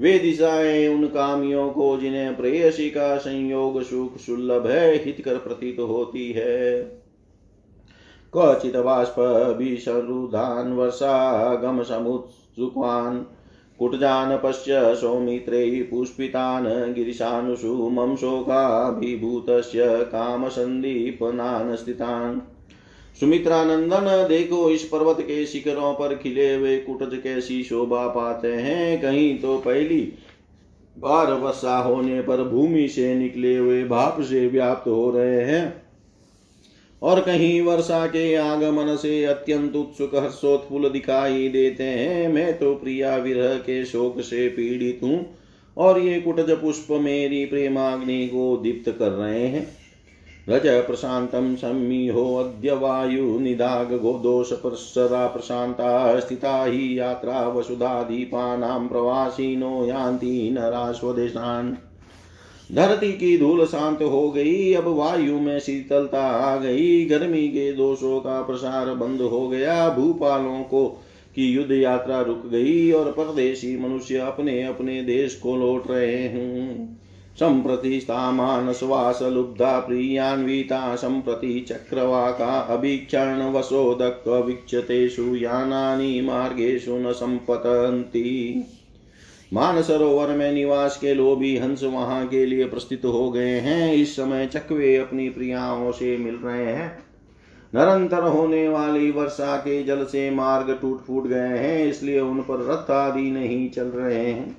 वे 0.00 0.18
दिशाएँ 0.18 0.88
उन 0.88 1.06
कामियों 1.06 1.70
को 1.70 1.96
जिन्हें 1.96 2.36
प्रेयसी 2.36 2.90
का 2.90 3.16
संयोग 3.16 3.82
सुख 3.82 4.16
सुलभ 4.16 4.66
है, 4.66 5.04
हितकर 5.04 5.34
प्रतीत 5.34 5.76
होती 5.80 6.32
है। 6.32 6.82
क्वचित 8.32 8.76
बाष्प 8.76 9.14
भीषरुधान 9.58 10.72
वर्षागम 10.72 11.82
समुत्सुकान् 11.82 13.22
कुटजान 13.82 14.36
पश्य 14.36 14.94
सौमित्रे 14.94 15.82
पुष्पितान् 15.82 16.94
गिरिशानुषु 16.94 17.88
मम 17.90 18.16
शोकाभिभूतस्य 18.16 19.86
कामसन्दीपनान् 19.86 21.76
स्थितान् 21.76 22.40
सुमित्रानंदन 23.20 24.28
देखो 24.28 24.70
इस 24.70 24.82
पर्वत 24.82 25.16
के 25.20 25.46
शिखरों 25.46 25.94
पर 25.94 26.14
खिले 26.14 26.54
हुए 26.54 26.76
कुटज 26.78 27.18
कैसी 27.22 27.62
शोभा 27.62 28.06
पाते 28.08 28.52
हैं। 28.52 29.00
कहीं 29.02 29.38
तो 29.38 29.58
पहली 29.58 30.12
बार 30.98 31.32
वर्षा 31.32 31.76
होने 31.78 32.20
पर 32.20 32.44
भूमि 32.44 32.88
से 32.88 33.14
निकले 33.14 33.56
हुए 33.56 33.84
भाप 33.84 34.20
से 34.20 34.46
व्याप्त 34.48 34.88
हो 34.88 35.10
रहे 35.10 35.40
हैं। 35.42 35.81
और 37.02 37.20
कहीं 37.20 37.62
वर्षा 37.62 38.06
के 38.06 38.34
आगमन 38.34 38.96
से 38.96 39.24
अत्यंत 39.24 39.76
उत्सुक 39.76 40.14
हर्षोत्फुल 40.14 40.88
दिखाई 40.88 41.48
देते 41.48 41.84
हैं। 41.84 42.28
मैं 42.28 42.58
तो 42.58 42.74
प्रिया 42.74 43.16
विरह 43.16 43.56
के 43.56 43.84
शोक 43.84 44.20
से 44.20 44.48
पीड़ित 44.48 45.00
हूँ 45.02 45.26
और 45.76 45.98
ये 45.98 46.20
कुटज 46.20 46.50
पुष्प 46.50 46.86
मेरी 46.90 47.44
प्रेमाग्नि 47.44 48.26
को 48.26 48.56
दीप्त 48.56 48.96
कर 48.98 49.10
रहे 49.10 49.46
हैं। 49.46 49.82
रज 50.48 50.62
प्रशान्तं 50.66 51.56
संमिहोऽद्य 51.56 52.72
वायुनिदागगोदोषप्रसरा 52.72 55.26
प्रशान्ता 55.26 56.20
स्थिता 56.20 56.64
हि 56.64 56.98
यात्रा 56.98 57.32
वसुधा 57.32 57.58
वसुधादीपानां 57.58 58.88
प्रवासिनो 58.88 59.86
यान्ति 59.86 60.50
नरा 60.52 60.92
स्वदेशान्। 60.92 61.76
धरती 62.74 63.12
की 63.12 63.38
धूल 63.38 63.66
शांत 63.66 64.02
हो 64.02 64.30
गई, 64.30 64.74
अब 64.74 64.86
वायु 64.86 65.40
में 65.40 65.60
शीतलता 65.60 66.26
आ 66.26 66.56
गई। 66.56 67.04
गर्मी 67.04 67.48
के 67.48 67.72
दोषों 67.72 68.20
का 68.20 68.42
प्रसार 68.42 68.94
बंद 68.94 69.20
हो 69.20 69.48
गया। 69.48 69.88
भूपालों 69.88 70.62
को 70.62 71.02
की 71.34 71.46
युद्ध 71.46 71.72
यात्रा 71.72 72.20
रुक 72.20 72.46
गई 72.46 72.92
और 72.92 73.12
परदेशी 73.12 73.78
मनुष्य 73.78 74.16
अपने 74.16 74.62
अपने 74.62 75.02
देश 75.02 75.34
को 75.34 75.56
लौट 75.56 75.90
रहे 75.90 76.16
हैं। 76.16 77.02
सम्प्रति 77.40 78.06
लुब्धा 79.22 79.78
प्रियान्विता 79.78 80.96
सम्प्रति 80.96 81.66
चक्रवाका 81.68 82.60
अभीक्षण 82.60 83.52
वशोदक्वीक्षतेषु 83.52 85.36
यानानि 85.36 86.20
मार्गेषु 86.20 86.92
न 86.92 87.12
सम्पतन्ति 87.12 88.64
मानसरोवर 89.52 90.28
में 90.28 90.52
निवास 90.52 90.96
के 90.96 91.14
लोभी 91.14 91.56
हंस 91.58 91.82
वहाँ 91.84 92.26
के 92.26 92.44
लिए 92.46 92.64
प्रस्तुत 92.64 93.04
हो 93.04 93.30
गए 93.30 93.58
हैं। 93.60 93.92
इस 93.94 94.16
समय 94.16 94.46
चकवे 94.46 94.96
अपनी 94.96 95.28
प्रियाओं 95.28 95.90
से 95.92 96.16
मिल 96.16 96.34
रहे 96.34 96.66
हैं। 96.66 96.98
निरंतर 97.72 98.22
होने 98.22 98.68
वाली 98.68 99.10
वर्षा 99.10 99.56
के 99.56 99.82
जल 99.82 100.04
से 100.04 100.30
मार्ग 100.30 100.78
टूट 100.82 101.00
फूट 101.00 101.26
गए 101.26 101.58
हैं, 101.58 101.86
इसलिए 101.86 102.20
उन 102.20 102.40
पर 102.40 102.66
रथ 102.66 102.90
आदि 102.90 103.30
नहीं 103.30 103.70
चल 103.70 103.86
रहे 103.86 104.24
हैं। 104.24 104.56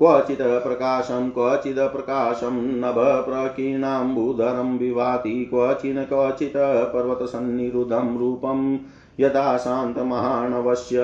क्वचित् 0.00 0.40
प्रकाशं 0.40 1.30
क्वचिद 1.30 1.78
प्रकाशं, 1.78 2.60
नभ 2.78 2.94
प्रकीर्णाम्बुधरं 2.98 4.78
क्वचिन् 4.78 6.04
क्वचित् 6.04 6.56
पर्वतसन्निरुद्धं 6.92 8.18
रूपं 8.18 8.78
यथा 9.20 9.56
शान्तमहानवस्य 9.58 10.98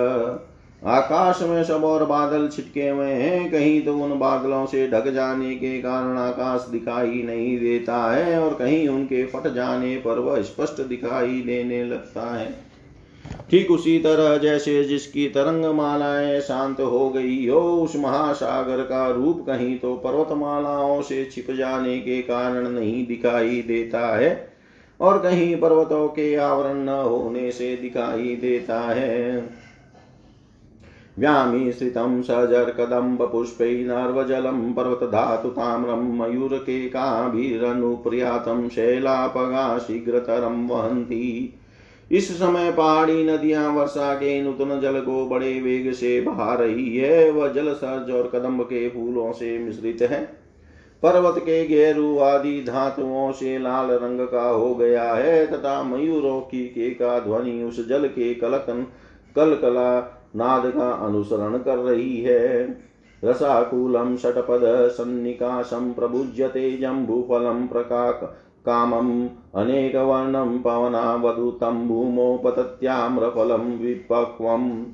आकाश 0.82 1.40
में 1.42 1.62
सब 1.64 1.84
और 1.84 2.04
बादल 2.04 2.46
छिटके 2.48 2.88
हुए 2.88 3.06
हैं, 3.06 3.50
कहीं 3.50 3.80
तो 3.82 3.96
उन 3.98 4.18
बादलों 4.18 4.64
से 4.66 4.86
ढक 4.88 5.08
जाने 5.08 5.54
के 5.54 5.78
कारण 5.78 6.18
आकाश 6.18 6.66
दिखाई 6.70 7.22
नहीं 7.22 7.58
देता 7.58 7.96
है 8.12 8.38
और 8.40 8.54
कहीं 8.54 8.86
उनके 8.88 9.24
फट 9.26 9.52
जाने 9.54 9.96
पर 9.96 10.18
वह 10.18 10.42
स्पष्ट 10.42 10.80
दिखाई 10.82 11.40
देने 11.46 11.82
लगता 11.84 12.34
है। 12.36 12.54
ठीक 13.50 13.70
उसी 13.70 13.98
तरह 13.98 14.36
जैसे 14.36 14.82
जिसकी 14.84 15.26
तरंग 15.28 15.64
मालाएँ 15.74 16.40
शांत 16.40 16.80
हो 16.80 17.08
गई 17.10 17.46
हो, 17.48 17.60
उस 17.60 17.96
महासागर 17.96 18.82
का 18.82 19.08
रूप 19.10 19.44
कहीं 19.46 19.78
तो 19.78 19.94
पर्वतमालाओं 19.96 21.02
से 21.02 21.24
छिप 21.24 21.50
जाने 21.50 21.98
के 21.98 22.22
कारण 22.22 22.68
नहीं 22.68 23.06
दिखाई 23.06 23.62
देता 23.62 24.06
है 24.16 24.48
और 25.00 25.18
कहीं 25.18 25.56
पर्वतों 25.56 26.06
के 26.08 26.34
आवरण 26.36 26.84
न 26.84 26.88
होने 26.88 27.50
से 27.50 27.76
दिखाई 27.76 28.36
देता 28.36 28.80
है। 28.80 29.65
व्यामिश्रितं 31.18 32.22
सजर्कदम्बपुष्पैर्नर्वजलं 32.22 34.72
पर्वतधातुताम्रं 34.72 36.18
मयूरकेकाभिरनुप्रियातं 36.18 38.68
शैलापगा 38.68 39.78
शीघ्रतरं 39.78 40.68
वहन्ति। 40.68 41.54
इस 42.12 42.38
समय 42.38 42.72
पहाड़ी 42.72 43.24
नदियाँ, 43.24 43.70
वर्षा 43.70 44.14
के 44.14 44.42
नूतन 44.42 44.80
जल 44.80 45.00
को 45.00 45.26
बड़े 45.26 45.60
वेग 45.60 45.92
से 45.92 46.20
बहा 46.20 46.54
रही 46.54 46.96
है। 46.96 47.30
वह 47.30 47.48
जल 47.48 47.72
सर्ज 47.72 48.10
और 48.10 48.30
कदम्ब 48.34 48.62
के 48.62 48.88
फूलों 48.88 49.32
से 49.32 49.58
मिश्रित 49.58 50.02
है। 50.02 50.46
पर्वत 51.02 51.38
के 51.38 51.66
गेरु 51.66 52.18
आदि 52.18 52.62
धातुओं 52.62 53.32
से 53.32 53.58
लाल 53.58 53.86
रंग 53.86 54.20
का 54.20 54.48
हो 54.48 54.74
गया 54.74 55.14
है 55.14 55.46
तथा 55.46 55.82
मयूरों 55.82 56.40
की 56.40 56.66
के 56.66 56.90
का 56.90 57.20
ध्वनि 57.20 57.62
उस 57.62 57.88
जल 57.88 58.08
के 58.08 58.34
कलकन 58.34 58.86
कलकला 59.36 60.15
नाद 60.36 60.66
का 60.66 60.90
अनुसरण 60.90 61.58
कर 61.58 61.78
रही 61.78 62.20
है। 62.20 62.78
रसाकूलं 63.24 64.16
षटपद 64.16 64.88
सन्निकाशं 64.88 65.92
प्रभुज्यते 65.92 66.76
जम्बूफलं 66.76 67.66
प्रकाक 67.66 68.20
कामम् 68.66 69.28
अनेकवर्णं 69.54 70.58
पवनावधूतं 70.58 71.88
भूमौ 71.88 72.36
पतत्याम्रफलं 72.36 73.78
विपक्वम् 73.78 74.84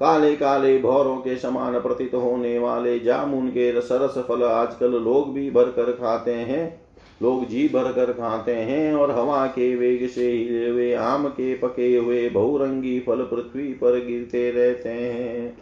काले 0.00 0.36
काले 0.36 0.78
भौरों 0.78 1.16
के 1.16 1.36
समान 1.36 1.80
प्रतीत 1.80 2.14
होने 2.14 2.58
वाले 2.58 2.98
जामुन 2.98 3.48
के 3.48 3.80
सरस 3.80 4.18
फल 4.18 4.42
आजकल 4.42 4.90
लोग 4.90 5.32
भी 5.32 5.50
भर 5.50 5.64
कर 5.64 5.92
खाते 5.92 6.34
हैं। 6.34 6.83
लोग 7.22 7.46
जी 7.48 7.68
भर 7.68 7.92
कर 7.92 8.12
खाते 8.12 8.54
हैं 8.54 8.94
और 8.94 9.10
हवा 9.10 9.46
के 9.46 9.74
वेग 9.76 10.08
से 10.08 10.30
हिले 10.32 10.68
हुए 10.68 10.92
आम 10.94 11.28
के 11.28 11.54
पके 11.54 11.96
हुए 11.96 12.28
बहुरंगी 12.30 12.98
फल 13.00 13.22
पृथ्वी 13.22 13.72
पर 13.74 14.04
गिरते 14.06 14.50
रहते 14.50 14.88
हैं। 14.88 15.56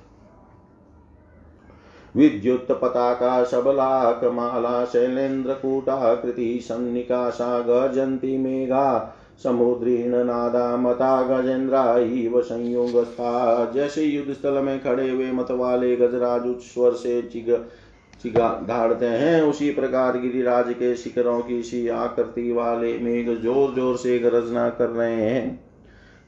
विद्युत 2.15 2.67
पताका 2.73 3.43
शबलाकमाला 3.45 4.85
शैलेन्द्रकूटाकृति 4.85 6.59
सन्निकाशा 6.63 7.59
गर्जन्ति 7.61 8.37
मेघा 8.39 9.19
समुद्रीण 9.43 10.15
नादा 10.17 10.77
मता 10.77 11.23
गजेन्द्रा 11.23 11.85
इव 11.99 12.41
संयुगस्था, 12.43 13.71
जैसे 13.71 14.03
युद्ध 14.05 14.33
स्थल 14.33 14.63
में 14.63 14.83
खड़े 14.83 15.09
हुए 15.11 15.31
मत 15.33 15.51
वाले 15.51 15.95
गजराज 15.97 16.47
उच्च 16.47 16.63
स्वर 16.65 16.93
से 16.93 17.21
चिगा 17.23 17.57
धाड़ते 18.29 19.07
हैं। 19.07 19.43
उसी 19.43 19.71
प्रकार 19.71 20.19
गिरिराज 20.19 20.73
के 20.73 20.95
शिखरों 20.97 21.41
की 21.41 21.63
सी 21.63 21.89
आकृति 21.89 22.53
वाले 22.53 22.99
मेघ 22.99 23.29
ज़ोर 23.29 23.75
ज़ोर 23.75 23.97
से 23.97 24.19
गरजना 24.19 24.69
कर 24.71 24.89
रहे 24.89 25.15
हैं। 25.15 25.73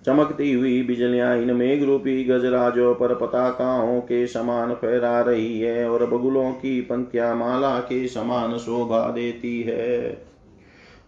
चमकती 0.06 0.52
हुई 0.52 0.82
बिजलियाँ 0.82 1.36
इन 1.36 1.54
मेघ 1.56 1.82
रूपी 1.82 2.24
गजराजों 2.24 2.94
पर 2.94 3.14
पताकाओं 3.14 4.00
के 4.00 4.26
समान 4.26 4.74
फहरा 4.74 5.20
रही 5.20 5.60
है 5.60 5.90
और 5.90 6.06
बगुलों 6.06 6.50
की 6.52 6.80
पंक्तियाँ 6.80 7.34
माला 7.34 7.78
के 7.78 8.06
समान 8.08 8.56
शोभा 8.58 9.10
देती 9.10 9.62
है। 9.62 10.26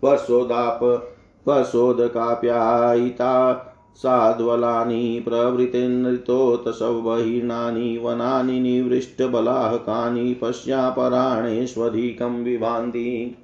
वर्षोदाप 0.05 0.81
वर्षोदकाप्यायिता 1.47 3.33
साध्वलानि 3.97 5.25
प्रवृतिनृतोत्सवहीनानि 5.29 8.01
वनानि 8.05 8.61
निवृष्टबलाहकानि 8.61 10.39
पश्यापराणेष्वधिकं 10.43 12.45
विभान्ति। 12.45 13.37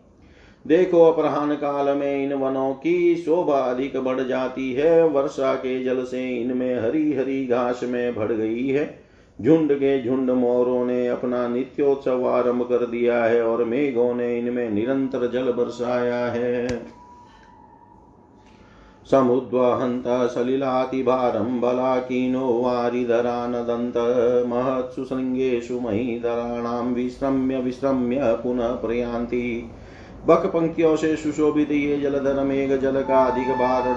देखो 0.67 1.13
अपराहन 1.13 1.55
काल 1.55 1.97
में 1.97 2.25
इन 2.25 2.33
वनों 2.33 2.75
की 2.75 3.17
शोभा 3.17 3.55
अधिक 3.55 3.97
बढ़ 3.97 4.21
जाती 4.21 4.73
है, 4.73 5.09
वर्षा 5.09 5.55
के 5.55 5.85
जल 5.85 6.05
से 6.05 6.41
इनमें 6.41 6.83
हरी 6.83 7.13
हरी 7.13 7.47
घास 7.47 7.81
में 7.85 8.15
भर 8.15 8.33
गई 8.33 8.69
है। 8.69 9.03
झुंड 9.41 9.73
के 9.73 10.03
झुंड 10.03 10.31
मोरों 10.31 10.87
ने 10.87 11.09
अपना 11.09 11.49
नित्योत्सव 11.49 12.29
आरंभ 12.29 12.63
कर 12.63 12.87
दिया 12.87 13.25
है 13.25 13.43
और 13.43 13.65
मेघों 13.65 14.15
ने 14.15 14.39
इनमें 14.39 14.71
निरंतर 14.71 15.31
जल 15.31 15.53
बरसाया 15.53 16.15
है। 16.15 17.02
समुद्वहन्त 19.11 20.05
सलिलातिभारं 20.35 21.61
बलाकीनो 21.61 22.47
वारिधरानदन्त 22.63 23.97
महत्सु 24.49 25.05
शृङ्गेषु 25.05 25.81
महीधराणां 25.81 26.83
विश्रम्य 26.95 27.59
विश्रम्य 27.59 28.35
पुनः 28.43 28.75
प्रयान्ति। 28.77 29.71
बक 30.27 30.47
पंक्तियों 30.47 30.95
से 30.97 31.15
सुशोभित 31.17 31.71
ये 31.71 31.97
जलधर 32.01 32.43
मेघ 32.45 32.73
जल 32.73 33.01
का 33.03 33.25
अधिक 33.25 33.49
बार 33.51 33.93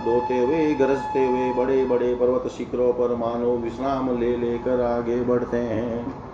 धोते 0.00 0.38
हुए 0.38 0.74
गरजते 0.74 1.26
हुए 1.26 1.52
बड़े 1.52 1.84
बड़े 1.84 2.14
पर्वत 2.14 2.50
शिखरों 2.50 2.92
पर 2.92 3.14
मानो 3.16 3.56
विश्राम 3.56 4.18
ले 4.20 4.36
लेकर 4.36 4.80
आगे 4.80 5.20
बढ़ते 5.24 5.56
हैं। 5.56 6.29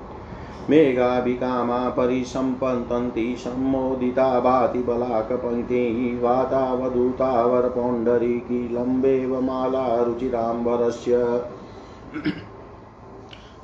मेघाभिकामा 0.70 1.88
परिसम्पतन्ति 1.88 3.36
सम्मोदिता 3.38 4.40
भाति 4.40 4.78
बलाकपङ्क्तिः 4.78 6.22
वातावधूतावरपौण्डरीकी 6.22 8.74
लम्बेव 8.74 9.40
माला 9.40 10.02
रुचिराम्बरस्य 10.02 11.42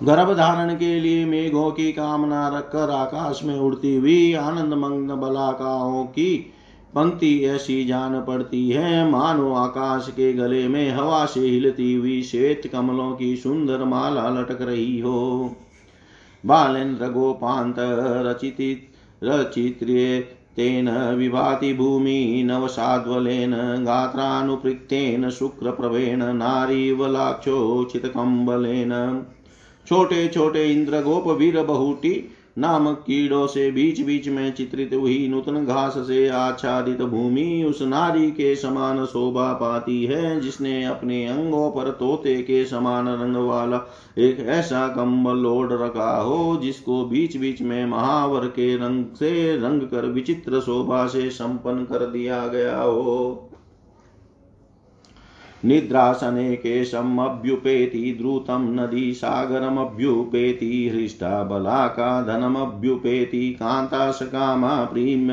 गर्भ 0.03 0.37
धारण 0.37 0.75
के 0.75 1.01
लिए 1.01 1.25
मेघों 1.25 1.71
की 1.71 1.93
कामना 1.93 2.49
रखकर 2.49 2.91
आकाश 2.91 3.45
में 3.45 3.61
उड़ती 3.61 3.97
हुई 3.97 4.35
आनंद 4.35 4.75
मग्न 4.75 5.21
बलाकाओं 5.21 6.05
की 6.05 6.53
पंक्ति 6.95 7.45
ऐसी 7.45 7.85
जान 7.85 8.21
पड़ती 8.21 8.71
है। 8.71 9.11
मानो 9.11 9.55
आकाश 9.55 10.09
के 10.09 10.33
गले 10.33 10.69
में 10.69 10.91
हवा 10.91 11.27
से 11.27 11.41
हिलती 11.41 11.95
हुई 11.95 12.23
श्वेत 12.23 12.71
कमलों 12.73 13.17
की 13.17 13.37
सुंदर 13.37 13.85
माला 13.85 14.29
लटक 14.29 14.63
रही 14.63 15.01
हो। 15.01 15.57
बालेन्द्र 16.47 17.09
गोपान्त 17.09 17.77
रचित्र्ये 19.25 20.21
तेन 20.57 21.17
विभाति 21.17 21.75
भूमि 21.75 22.43
नवसाद्वलेन 22.47 23.85
गात्रानुपृक्तेन 23.85 25.31
शुक्रप्रभेण 25.31 26.37
नारीवलाक्षोचितकम्बलेन। 26.37 29.25
छोटे 29.87 30.29
छोटे 30.29 30.73
इंद्र 30.73 31.01
गोप 31.01 31.29
वीर 31.29 31.63
बहुटी 31.63 32.31
नामक 32.59 32.99
कीड़ों 33.07 33.47
से 33.47 33.71
बीच 33.71 34.01
बीच 34.01 34.29
में 34.29 34.53
चित्रित 34.55 34.91
हुई 34.95 35.29
नूतन 35.29 35.65
घास 35.67 35.95
से 35.99 36.29
आच्छादित 36.29 37.03
भूमि 37.03 37.65
उस 37.69 37.83
नारी 37.83 38.31
के 38.31 38.55
समान 38.57 39.05
शोभा 39.05 39.53
पाती 39.53 40.05
है, 40.05 40.41
जिसने 40.41 40.85
अपने 40.85 41.27
अंगों 41.27 41.71
पर 41.71 41.91
तोते 41.91 42.37
के 42.43 42.65
समान 42.65 43.09
रंग 43.09 43.37
वाला 43.37 43.81
एक 44.19 44.41
ऐसा 44.41 44.89
कंबल 44.89 45.47
ओढ़ 45.47 45.73
रखा 45.73 46.17
हो, 46.17 46.61
जिसको 46.63 47.05
बीच 47.05 47.37
बीच 47.37 47.63
में 47.63 47.87
महावर 47.87 48.47
के 48.47 48.77
रंग 48.77 49.05
से 49.15 49.57
रंग 49.57 49.83
कर 49.83 50.07
विचित्र 50.07 50.61
शोभा 50.61 51.07
से 51.07 51.31
संपन्न 51.31 51.85
कर 51.85 52.07
दिया 52.07 52.47
गया 52.47 52.81
हो। 52.81 53.49
निद्रासने 55.65 56.55
केशमभ्युपेति 56.57 58.15
द्रुतं 58.19 58.65
नदी 58.75 59.13
सागरमभ्युपेति 59.13 60.91
हृष्टा 60.95 61.43
बलाका 61.43 62.23
धनमभ्युपेति 62.23 63.51
कान्ताशकामा 63.53 64.85
प्रियं 64.85 65.29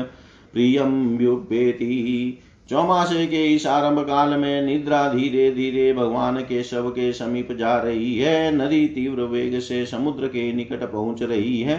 प्रियम्भ्युपेति। 0.52 2.38
चौमासे 2.70 3.26
के 3.26 3.46
इस 3.46 3.66
आरंभ 3.66 3.98
काल 3.98 4.36
में 4.36 4.62
निद्रा 4.62 5.12
धीरे 5.12 5.50
धीरे 5.50 5.92
भगवान 5.92 6.36
के 6.40 6.62
शव 6.62 6.88
के 6.90 7.12
समीप 7.12 7.52
जा 7.52 7.76
रही 7.76 8.18
है। 8.18 8.56
नदी 8.56 8.86
तीव्र 8.86 9.22
वेग 9.22 9.58
से 9.58 9.86
समुद्र 9.86 10.26
के 10.26 10.52
निकट 10.52 10.90
पहुँच 10.92 11.22
रही 11.22 11.60
है। 11.60 11.76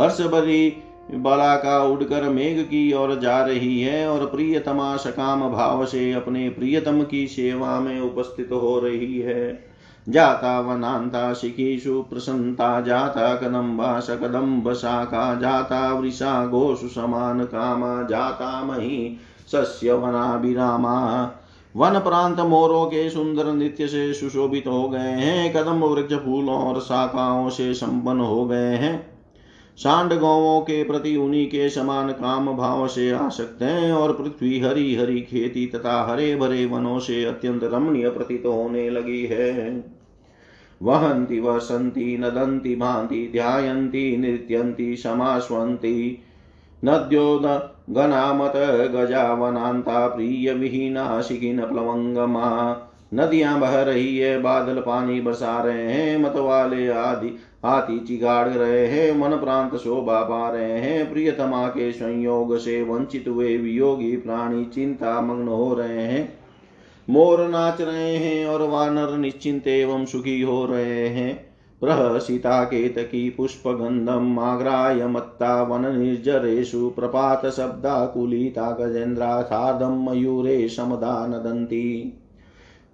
हर्ष 0.00 0.20
भरी 0.20 0.72
बला 1.10 1.56
का 1.56 1.84
उड़कर 1.84 2.22
मेघ 2.22 2.60
की 2.60 2.92
ओर 2.92 3.20
जा 3.20 3.44
रही 3.44 3.80
है 3.80 4.08
और 4.08 4.26
प्रियतमा 4.26 4.96
सकाम 4.96 5.48
भाव 5.48 5.86
से 5.86 6.12
अपने 6.12 6.48
प्रियतम 6.48 7.02
की 7.02 7.26
सेवा 7.26 7.80
में 7.80 8.00
उपस्थित 8.00 8.48
हो 8.52 8.78
रही 8.78 9.18
है। 9.18 9.72
जाता 10.08 10.60
वनाता 10.60 11.32
शिखीषु 11.32 12.02
प्रसन्ता 12.02 12.80
जाता 12.80 13.34
कदम्बा 13.34 14.00
सकदम्ब 14.00 14.72
शाखा, 14.72 15.34
जाता 15.34 15.92
वृषा 15.92 16.46
घोषु 16.46 16.88
समान 16.88 17.44
कामा, 17.44 18.02
जाता 18.02 18.64
मही 18.64 19.16
सस्य 19.52 19.92
वनाभिरामा। 19.92 21.30
वन 21.76 21.98
प्रांत 21.98 22.40
मोरों 22.40 22.86
के 22.86 23.10
सुंदर 23.10 23.46
नृत्य 23.46 23.86
से 23.86 24.14
सुशोभित 24.14 24.66
हो 24.66 24.88
गए 24.88 24.98
हैं 24.98 25.52
कदम 25.52 25.84
वृक्ष 25.84 26.14
फूलों 26.14 26.58
और 26.58 26.80
शाखाओं 26.80 27.48
से 27.48 27.74
संपन्न 27.74 28.20
हो 28.20 28.44
गए 28.44 28.74
हैं। 28.76 29.11
सांड 29.78 30.12
गौवों 30.12 30.60
के 30.60 30.82
प्रति 30.84 31.16
उन्हीं 31.16 31.46
के 31.46 31.68
समान 31.70 32.08
काम 32.12 32.52
भाव 32.56 32.86
से 32.88 33.10
आसक्त 33.10 33.62
हैं 33.62 33.92
और 33.92 34.12
पृथ्वी 34.12 34.60
हरी 34.60 34.94
हरी 34.94 35.20
खेती 35.20 35.66
तथा 35.66 36.02
हरे 36.02 36.34
भरे 36.36 36.64
वनों 36.66 36.98
से 36.98 37.24
अत्यंत 37.24 37.64
रमणीय 37.64 38.08
प्रतीत 38.10 38.42
होने 38.46 38.90
लगी 38.90 39.24
है। 39.26 39.84
वहंती 40.82 41.40
वसंती, 41.40 42.16
नदंती 42.18 42.76
भांति 42.76 43.28
ध्यायन्ति 43.32 44.16
नृत्यन्ति 44.16 44.96
समास्वन्ति 44.96 46.18
नद्यो 46.84 47.38
गनामत 47.90 48.52
गजा 48.94 49.32
वनांता 49.32 50.06
प्रिय 50.08 50.52
विहीना 50.52 51.20
शिखिन 51.20 51.60
प्लवंगमा, 51.60 52.48
नदियाँ 53.14 53.60
बह 53.60 53.80
रही 53.82 54.16
है, 54.18 54.40
बादल 54.40 54.80
पानी 54.80 55.20
बरसा 55.20 55.62
रहे 55.62 55.92
हैं 55.92 56.18
मत 56.18 56.36
वाले 56.36 56.88
आदि। 56.88 57.38
हाथी 57.64 57.98
चिगाड़ 57.98 58.48
रहे 58.48 58.86
हैं, 58.86 59.18
मन 59.18 59.36
प्रांत 59.36 59.76
शोभा 59.76 60.22
पा 60.22 60.50
रहे 60.50 60.78
हैं, 60.78 61.12
प्रियतमा 61.12 61.66
के 61.66 61.92
संयोग 61.92 62.58
से 62.58 62.82
वंचित 62.82 63.24
हुए 63.28 63.56
वियोगी 63.56 64.16
प्राणी 64.16 64.64
चिंता 64.64 65.20
मग्न 65.20 65.48
हो 65.48 65.74
रहे 65.74 66.02
हैं। 66.02 66.38
मोर 67.10 67.48
नाच 67.48 67.80
रहे 67.80 68.16
हैं 68.16 68.46
और 68.46 68.68
वानर 68.68 69.16
निश्चिंत 69.16 69.66
एवं 69.66 70.04
सुखी 70.04 70.40
हो 70.40 70.66
रहे 70.66 71.08
हैं। 71.08 71.52
प्रहसिता 71.80 72.64
केतकी 72.64 73.30
पुष्पगन्धम् 73.30 74.38
आग्राय 74.38 75.06
मत्ता 75.06 75.62
वननिर्जरेषु 75.62 76.90
प्रपात 76.90 77.46
शब्दाकुलिता 77.46 78.70
गजेन्द्रा 78.70 79.42
सार्धं 79.42 80.10
मयूरे 80.10 80.68
नदन्ति 80.80 82.18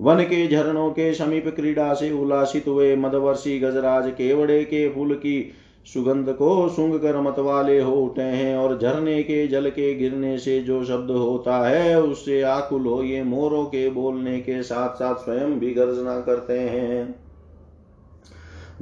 वन 0.01 0.23
के 0.23 0.49
झरनों 0.49 0.91
के 0.91 1.15
समीप 1.15 1.53
क्रीड़ा 1.57 1.95
से 1.95 2.11
उल्लासित 2.11 2.65
हुए 2.69 2.97
मदवर्षी 2.97 3.59
गजराज 3.59 4.11
केवड़े 4.11 4.65
के 4.65 4.89
फूल 4.89 5.15
की 5.15 5.53
सुगंध 5.95 6.29
को 6.29 6.69
सुंग 6.69 6.95
कर 6.95 7.21
मत 7.21 7.39
वाले 7.39 7.81
हो 7.81 7.93
उठे 7.93 8.23
हैं 8.23 8.57
और 8.57 8.79
झरने 8.79 9.23
के 9.23 9.47
जल 9.47 9.71
के 9.71 9.95
गिरने 9.95 10.39
से 10.39 10.61
जो 10.61 10.85
शब्द 10.85 11.11
होता 11.11 11.69
है 11.69 12.03
उससे 12.03 12.43
आकुल 12.43 12.87
हो 12.87 13.03
ये 13.03 13.23
मोरों 13.23 13.65
के 13.65 13.91
बोलने 13.91 14.41
के 14.41 14.63
साथ 14.63 14.89
साथ 14.89 15.15
स्वयं 15.15 15.59
भी 15.59 15.75
गर्जना 15.75 16.21
करते 16.21 16.61
हैं। 16.61 17.15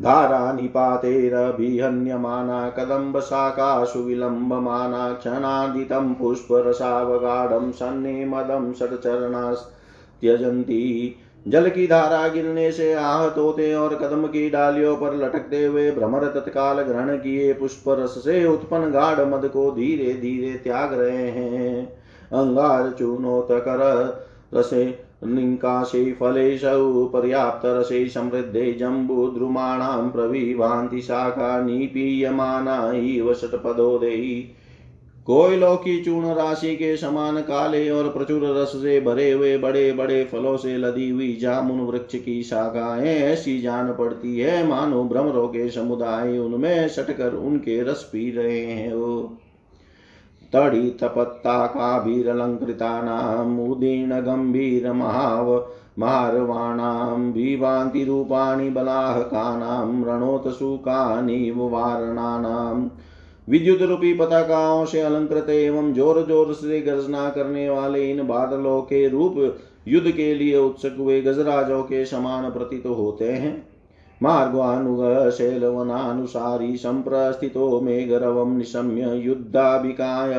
धारा 0.01 0.53
निपातेरभिहन्यमाना 0.53 2.71
कदम्बशाखासु 2.71 3.99
विलम्बमाना 3.99 5.13
क्षणादितं 5.13 6.15
पुष्परसावगाढं 6.15 7.71
सन्ने 7.71 8.25
मदं 8.25 8.73
षट्चरणास् 8.73 9.76
त्यजंती 10.21 11.15
जल 11.49 11.69
की 11.69 11.87
धारा 11.87 12.29
गिरने 12.29 12.73
से 12.73 12.93
आहत 12.93 13.35
होते 13.39 13.75
और 13.75 13.95
कदम 13.95 14.27
की 14.27 14.51
डालियों 14.51 14.97
पर 14.97 15.17
लटकते 15.17 15.65
हुए 15.65 15.91
भ्रमर 15.91 16.25
तत्काल 16.25 16.83
ग्रहण 16.83 17.17
किए 17.17 17.53
पुष्प 17.53 17.85
रस 17.89 18.11
से 18.11 18.45
उत्पन्न 18.47 18.91
गाढ़ 18.91 19.21
मद 19.21 19.49
को 19.49 19.71
धीरे 19.71 20.15
धीरे 20.15 20.53
त्याग 20.65 20.95
रहे 21.01 21.29
हैं। 21.31 21.87
अंगार 22.33 22.91
चूनोतकर 22.99 23.81
रसे 24.55 25.07
निकाशे 25.25 26.13
फलेशौ 26.13 27.05
पर्याप्तरसे 27.05 28.09
समृद्धे 28.09 28.73
जम्बुद्रुमाणां 28.73 30.09
प्रविभान्ति 30.09 31.01
शाखा 31.01 31.61
निपीयमाना 31.61 32.93
इव 32.95 33.35
षट्पदोदेयी 33.35 34.53
कोयलों 35.27 35.77
की 35.77 36.05
चूर्ण 36.05 36.27
राशि 36.27 36.77
के 36.77 36.97
समान 36.97 37.41
काले 37.41 37.91
और 37.91 38.09
प्रचुर 38.09 38.45
रस 38.45 38.69
से 38.69 39.01
भरे 39.01 39.33
हुए 39.33 39.59
बड़े 39.59 39.93
बड़े 39.93 40.25
फलों 40.25 40.57
से 40.57 40.77
लदी 40.77 41.11
हुई 41.11 41.39
जामुन 41.41 41.81
वृक्ष 41.81 42.15
की 42.15 42.43
शाखाएँ 42.43 43.07
ऐसी 43.07 43.61
जान 43.61 43.95
पड़ती 43.95 44.39
है। 44.39 44.67
मानो 44.67 45.05
भ्रमरों 45.05 45.49
के 45.49 45.71
समुदाय 45.71 46.39
उनमें 46.39 46.89
सटकर 46.89 47.35
उनके 47.35 47.83
रस 47.83 48.11
पी 48.13 48.31
रहे 48.31 48.61
हैं 48.61 48.95
वो। 48.95 49.37
तड़ी 50.53 50.91
तपत्ता 50.91 51.67
का 51.67 51.99
भीर 51.99 52.29
अलंकृता 52.29 53.03
नाम 53.03 53.61
उदीर्ण 53.61 54.21
गंभीर 54.21 54.93
महाव 54.93 55.69
मारवाणां 55.99 57.33
विभान्ति 57.33 58.05
रूपाणि 58.05 58.71
बलाहकानां 58.71 60.05
रणोत्सुकानिव 60.05 61.63
वारणानाम् 61.63 62.89
विद्युत 63.49 63.83
रूपी 63.83 64.13
पताकाओं 64.15 64.85
से 64.87 65.01
अलंकृत 65.01 65.49
एवं 65.51 65.93
ज़ोर 65.95 66.23
ज़ोर 66.27 66.53
से 66.55 66.81
गर्जना 66.81 67.29
करने 67.31 67.69
वाले 67.69 68.11
इन 68.11 68.27
बादलों 68.27 68.81
के 68.83 69.09
रूप 69.09 69.35
युद्ध 69.89 70.11
के 70.11 70.35
लिए 70.35 70.57
उत्सुक 70.59 70.97
हुए 70.99 71.21
गजराजों 71.23 71.83
के 71.83 72.05
समान 72.05 72.51
प्रतीत 72.51 72.87
होते 72.87 73.31
हैं। 73.31 73.55
मार्गानुग 74.21 75.31
शैलवनानुसारी 75.31 76.77
संप्रस्थितो 76.77 77.81
मेघरवं 77.81 78.57
निशम्य 78.59 79.15
युद्धाभिकाय 79.17 80.35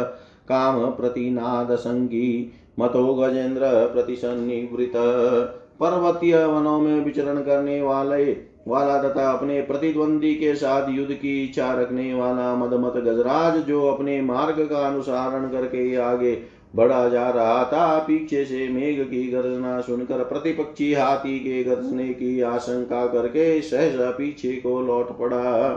काम 0.49 0.79
प्रतिनाद 0.91 1.75
संगी 1.75 2.51
मतो 2.79 3.13
गजेन्द्र 3.15 3.69
प्रतिसन्निवृत 3.93 4.93
पर्वतीय 5.79 6.35
वनों 6.45 6.79
में 6.79 7.03
विचरण 7.05 7.41
करने 7.41 7.81
वाले 7.81 8.25
वाला 8.67 9.01
तथा 9.03 9.29
अपने 9.31 9.61
प्रतिद्वंदी 9.61 10.33
के 10.35 10.53
साथ 10.55 10.89
युद्ध 10.89 11.13
की 11.13 11.43
इच्छा 11.43 11.73
रखने 11.73 12.13
वाला 12.13 12.55
मदमत 12.55 12.93
गजराज 13.03 13.57
जो 13.57 13.87
अपने 13.87 14.21
मार्ग 14.21 14.59
का 14.59 14.87
अनुसरण 14.87 15.47
करके 15.49 15.95
आगे 15.95 16.37
बढ़ा 16.75 17.07
जा 17.09 17.29
रहा 17.29 17.63
था, 17.63 17.99
पीछे 17.99 18.45
से 18.45 18.67
मेघ 18.69 18.99
की 19.01 19.27
गर्जना 19.27 19.79
सुनकर 19.81 20.23
प्रतिपक्षी 20.23 20.93
हाथी 20.93 21.39
के 21.39 21.63
गर्जने 21.63 22.07
की 22.13 22.41
आशंका 22.41 23.05
करके 23.07 23.61
सहसा 23.61 24.09
पीछे 24.11 24.51
को 24.55 24.81
लौट 24.81 25.17
पड़ा। 25.19 25.73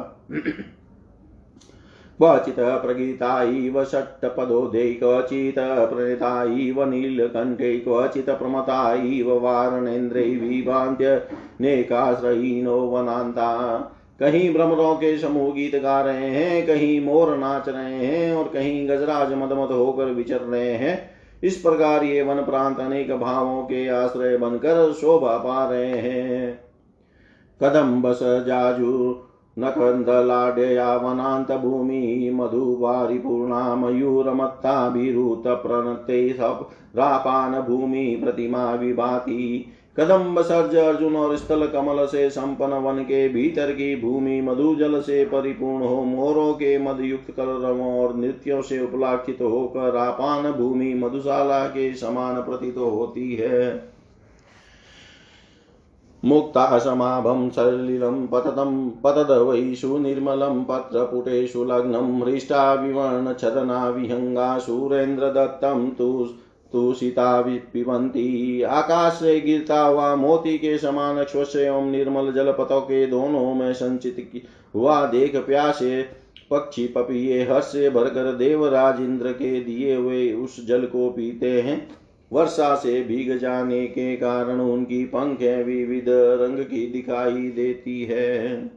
क्वचित् 2.22 2.54
प्रगीता 2.54 3.42
इव 3.42 3.84
षट्पदोदे 3.84 4.94
क्वचित् 4.94 5.58
प्रणीता 5.58 6.44
इव 6.44 6.84
नीलकण्ठे 6.84 7.78
क्वचित् 7.78 8.30
प्रमता 8.30 8.94
इव 8.94 9.38
वारणेन्द्रै 9.38 10.22
विभान्त्यनेकाश्रयीनो 10.22 12.78
वनान्ता। 12.78 13.78
कहीं 14.20 14.54
भ्रमरों 14.54 14.94
के 14.94 15.18
समूह 15.18 15.54
गीत 15.54 15.82
गा 15.82 16.00
रहे 16.00 16.16
हैं, 16.16 16.66
कहीं 16.66 17.00
मोर 17.00 17.36
नाच 17.36 17.68
रहे 17.68 17.94
हैं, 17.94 18.34
और 18.34 18.44
कहीं 18.44 18.88
गजराज 18.88 19.32
मदमत 19.32 19.70
होकर 19.70 20.04
विचर 20.04 20.36
रहे 20.36 20.72
हैं। 20.72 21.10
इस 21.42 21.56
प्रकार 21.56 22.04
ये 22.04 22.22
वन 22.22 22.36
प्रांत 22.36 22.80
अनेक 22.80 23.18
भावों 23.18 23.62
के 23.62 23.88
आश्रय 23.88 24.36
बनकर 24.36 24.92
शोभा 24.92 25.36
पा 25.36 25.70
रहे 25.70 25.86
हैं। 25.86 26.60
कदम 27.62 28.02
बस 28.02 28.18
जाजू 28.22 29.22
नकन्दलाड्यया 29.60 30.96
वनान्तभूमि 30.96 32.30
मधुवारिपूर्णा 32.34 33.74
मयूरमत्ताभिरुतप्रणते 33.74 36.38
रापानभूमि 36.96 38.20
प्रतिमा 38.24 38.74
विभाति। 38.74 39.66
कदम्ब 39.96 40.42
सर्ज 40.42 40.76
अर्जुन 40.76 41.16
और 41.16 41.36
स्थल 41.36 41.66
कमल 41.66 42.06
से 42.06 42.30
संपन्न 42.30 42.72
वन 42.72 43.02
के 43.02 43.28
भीतर 43.28 43.72
की 43.72 43.96
भूमि 43.96 44.40
मधु 44.40 44.74
जल 44.74 45.00
से 45.00 45.24
परिपूर्ण 45.24 45.84
हो, 45.84 46.04
मोरों 46.04 46.52
के 46.52 46.78
मधुयुक्त 46.78 47.30
कलरवों 47.30 48.00
और 48.00 48.16
नृत्यों 48.16 48.62
से 48.62 48.80
उपलाक्षित 48.80 49.38
होकर 49.40 49.96
आपान 49.96 50.52
भूमि 50.52 50.94
मधुशाला 50.94 51.66
के 51.66 51.94
समान 51.94 52.34
प्रतीत 52.34 52.76
होती 52.76 53.34
है। 53.34 53.89
मुक्ता 56.24 56.78
समाभं 56.78 57.48
सलिलं 57.50 58.26
पततं 58.26 58.90
पतद 58.90 59.30
वैषु 59.30 59.98
निर्मलं 59.98 60.64
पत्रपुटेषु 60.64 61.64
लग्नं 61.64 62.22
हृष्टा 62.22 62.74
विवर्णछदना 62.74 63.88
विहङ्गा 63.88 64.58
सुरेन्द्रदत्तं 64.58 65.90
तु 65.90 66.28
तुषिता 66.72 67.40
पिबंती 67.42 68.62
आकाश 68.62 69.12
से 69.12 69.40
गिरता 69.40 69.80
हुआ 69.80 70.14
मोती 70.16 70.58
के 70.58 70.78
समान 70.78 71.24
स्वच्छ 71.24 71.56
एवं 71.56 71.90
निर्मल 71.90 72.32
जल 72.32 72.52
पतों 72.52 72.80
के 72.80 73.06
दोनों 73.06 73.54
में 73.54 73.72
संचित 73.72 74.42
हुआ 74.74 75.06
देख 75.06 75.36
प्यासे 75.36 76.02
पक्षी 76.50 76.86
पपिये 76.86 77.42
हर्ष 77.42 77.64
से 77.64 77.90
भरकर 77.90 78.32
देवराज 78.32 79.00
इंद्र 79.00 79.32
के 79.32 79.60
दिए 79.60 79.96
हुए 79.96 80.32
उस 80.32 80.66
जल 80.66 80.84
को 80.84 81.10
पीते 81.10 81.60
हैं। 81.60 81.99
वर्षा 82.32 82.74
से 82.74 83.02
भीग 83.02 83.38
जाने 83.38 83.86
के 83.86 84.16
कारण 84.16 84.60
उनकी 84.60 85.04
पंखें 85.04 85.64
विविध 85.64 86.04
रंग 86.40 86.64
की 86.64 86.86
दिखाई 86.86 87.50
देती 87.50 88.04
है। 88.04 88.70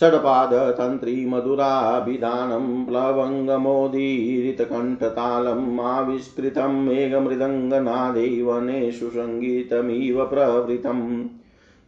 षड्पादतन्त्री 0.00 1.26
मधुराभिधानं 1.26 2.84
प्लवङ्गमोदीरितकण्ठतालम् 2.84 5.80
आविष्कृतं 5.80 6.84
मेघमृदङ्गनादे 6.84 8.42
वनेषु 8.42 9.08
सङ्गीतमिव 9.08 10.24
प्रवृतम् 10.24 11.28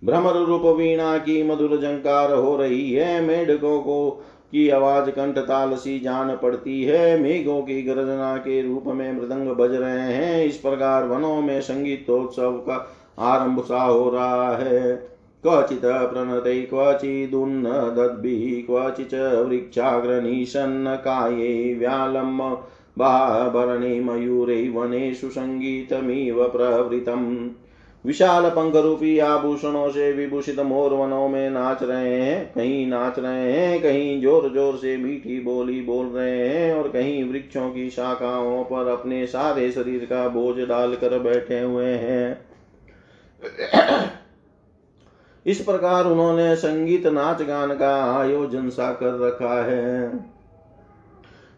भ्रमर 0.03 0.43
रूप 0.43 0.76
वीणा 0.76 1.18
की 1.18 1.43
मधुर 1.43 1.76
जंकार 1.76 2.32
हो 2.32 2.57
रही 2.57 2.93
है, 2.93 3.20
मेढकों 3.20 3.80
को 3.80 4.24
की 4.53 4.68
आवाज़ 4.68 5.11
कंठ 5.11 5.38
ताल 5.38 5.74
सी 5.74 6.01
जान 6.01 6.36
पड़ती 6.36 6.82
है। 6.82 7.20
मेघों 7.20 7.62
की 7.62 7.82
गर्जना 7.82 8.36
के 8.36 8.62
रूप 8.62 8.84
में 8.86 9.12
मृदंग 9.12 9.49
बज 9.49 9.74
रहे 9.74 9.92
हैं। 9.92 10.44
इस 10.44 10.57
प्रकार 10.57 11.05
वनों 11.05 11.42
में 11.42 11.61
संगीतोत्सव 11.61 12.53
का 12.53 12.94
आरंभ 13.18 13.61
सा 13.61 13.82
हो 13.82 14.11
रहा 14.11 14.57
है। 14.57 15.09
क्वचित् 15.42 15.80
प्रणतै 15.80 16.62
क्वचिदुन्नदद्भिः 16.62 18.66
क्वचिच् 18.66 19.49
वृक्षाग्रनिशन्नकायै 19.49 21.74
व्यालं 21.74 22.57
बाभरणे 22.99 24.01
मयूरै 24.01 24.68
वनेषु 24.68 25.28
सङ्गीतमिव 25.28 26.49
प्रवृतम्। 26.49 27.51
विशाल 28.07 28.48
पंख 28.50 28.76
रूपी 28.76 29.18
आभूषणों 29.18 29.88
से 29.90 30.11
विभूषित 30.12 30.59
मोर 30.61 30.92
वनों 30.92 31.28
में 31.28 31.50
नाच 31.50 31.82
रहे 31.82 32.20
हैं। 32.20 32.52
कहीं 32.52 32.86
नाच 32.86 33.18
रहे 33.18 33.52
हैं, 33.52 33.80
कहीं 33.82 34.20
ज़ोर 34.22 34.48
ज़ोर 34.52 34.76
से 34.76 34.96
मीठी 34.96 35.38
बोली 35.40 35.80
बोल 35.82 36.07
रहे 36.07 36.48
हैं 36.48 36.74
और 36.74 36.88
कहीं 36.88 37.24
वृक्षों 37.24 37.68
की 37.70 37.88
शाखाओं 37.90 38.62
पर 38.64 38.88
अपने 38.88 39.26
सारे 39.26 39.70
शरीर 39.70 40.04
का 40.04 40.26
बोझ 40.28 40.57
डालकर 40.59 41.18
बैठे 41.18 41.61
हुए 41.61 41.90
हैं। 41.94 42.40
इस 45.46 45.61
प्रकार 45.61 46.07
उन्होंने 46.07 46.54
संगीत 46.57 47.07
नाच 47.07 47.42
गान 47.42 47.74
का 47.74 47.94
आयोजन 48.14 48.68
सा 48.68 48.92
कर 48.92 49.18
रखा 49.18 49.62
है। 49.64 50.36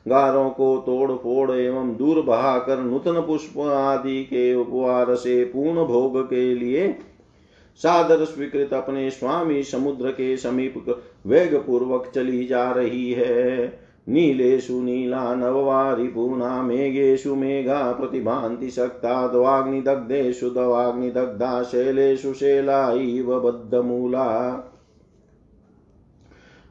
गारों 0.09 0.49
को 0.51 0.76
तोड़ 0.76 1.12
फोड़ 1.12 1.51
एवं 1.51 1.97
दूर 1.97 2.22
बहाकर 2.22 2.78
नूतन 2.78 3.20
पुष्प 3.20 3.59
आदि 3.59 4.22
के 4.24 4.55
उपवार 4.55 5.14
से 5.14 5.45
पूर्ण 5.45 5.84
भोग 5.84 6.20
के 6.24 6.55
लिए 6.55 6.88
सादर 7.80 8.24
स्वीकृत 8.24 8.72
अपने 8.74 9.11
स्वामी 9.11 9.62
समुद्र 9.62 10.11
के 10.11 10.36
समीप 10.36 10.84
वेग 11.26 11.55
पूर्वक 11.57 12.11
चली 12.14 12.45
जा 12.45 12.70
रही 12.70 13.12
है। 13.12 13.66
नीलेषु 14.09 14.82
नीला 14.82 15.34
नववारिपूर्णा 15.34 16.62
मेघेषु 16.62 17.34
मेघा 17.34 17.92
प्रतिभान्ति 17.92 18.70
शक्ता 18.70 19.28
द्वाग्निदग्धेषु 19.28 20.50
दवाग्निदग्धा 20.50 21.62
शैलेषु 21.62 22.32
शैला 22.32 22.92
इव 22.92 23.40
बद्धमूला। 23.40 24.28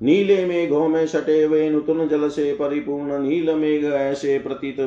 नीले 0.01 0.45
मेघों 0.45 0.88
में 0.88 1.07
सटे 1.07 1.43
हुए 1.43 1.69
नूतन 1.69 2.07
जल 2.07 2.29
से 2.29 2.53
परिपूर्ण 2.53 3.19
नील 3.19 3.55
मेघ 3.55 3.86
ऐसे 3.86 4.39
प्रतीत 4.39 4.79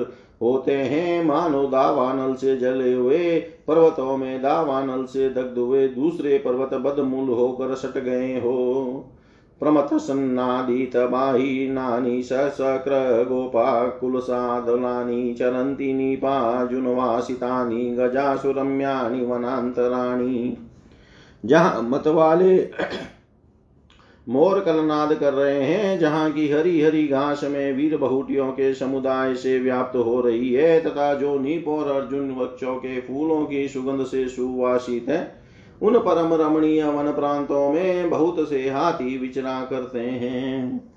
होते 0.43 0.73
हैं। 0.73 1.25
मानो 1.25 1.67
दावानल 1.67 2.35
से 2.35 2.57
जले 2.57 2.93
हुए 2.93 3.41
पर्वतों 3.41 4.17
में 4.17 4.43
दावानल 4.43 5.05
से 5.05 5.29
दग्ध 5.31 5.59
हुए 5.59 5.89
दूसरे 5.89 6.39
पर्वत 6.39 6.75
बदमूल 6.75 7.29
होकर 7.29 7.75
सट 7.75 7.99
गए 7.99 8.41
हो। 8.41 9.11
प्रमथसन्नादितबाहीनानि 9.65 12.23
सशक्र 12.23 13.27
गोपाकुलसादलानि 13.29 15.35
चरन्ति 15.35 15.93
निपाजुनवासितानि 15.93 17.97
गजासुरम्यानि 17.99 19.27
वनान्तराणि। 19.27 20.57
जहाँ 21.45 21.83
मत 21.83 22.07
वाले 22.07 22.71
मोर 24.29 24.61
कलनाद 24.61 25.15
कर 25.15 25.33
रहे 25.33 25.63
हैं, 25.63 25.99
जहाँ 25.99 26.33
की 26.33 26.49
हरी 26.49 26.81
हरी 26.81 27.09
घास 27.09 27.45
में 27.45 27.73
वीर 27.73 27.97
बहुटियों 27.97 28.53
के 28.53 28.75
समुदाय 28.75 29.35
से 29.35 29.59
व्याप्त 29.59 29.97
हो 29.97 30.21
रही 30.21 30.53
है, 30.53 30.81
तथा 30.81 31.15
जो 31.15 31.39
नीप 31.39 31.69
और 31.69 31.91
अर्जुन 31.91 32.31
वक्षों 32.31 32.77
के 32.77 33.01
फूलों 33.01 33.47
की 33.47 33.69
सुगंध 33.69 34.05
से 34.05 34.29
सुवासित 34.29 35.07
है 35.09 35.44
उन 35.85 35.99
परम 35.99 36.35
रमणीय 36.35 36.85
वन 36.85 37.13
प्रांतों 37.13 37.73
में 37.73 38.11
बहुत 38.11 38.49
से 38.49 38.71
हाथी 38.71 39.19
विचरा 39.19 39.61
करते 39.65 40.01
हैं। 40.01 40.91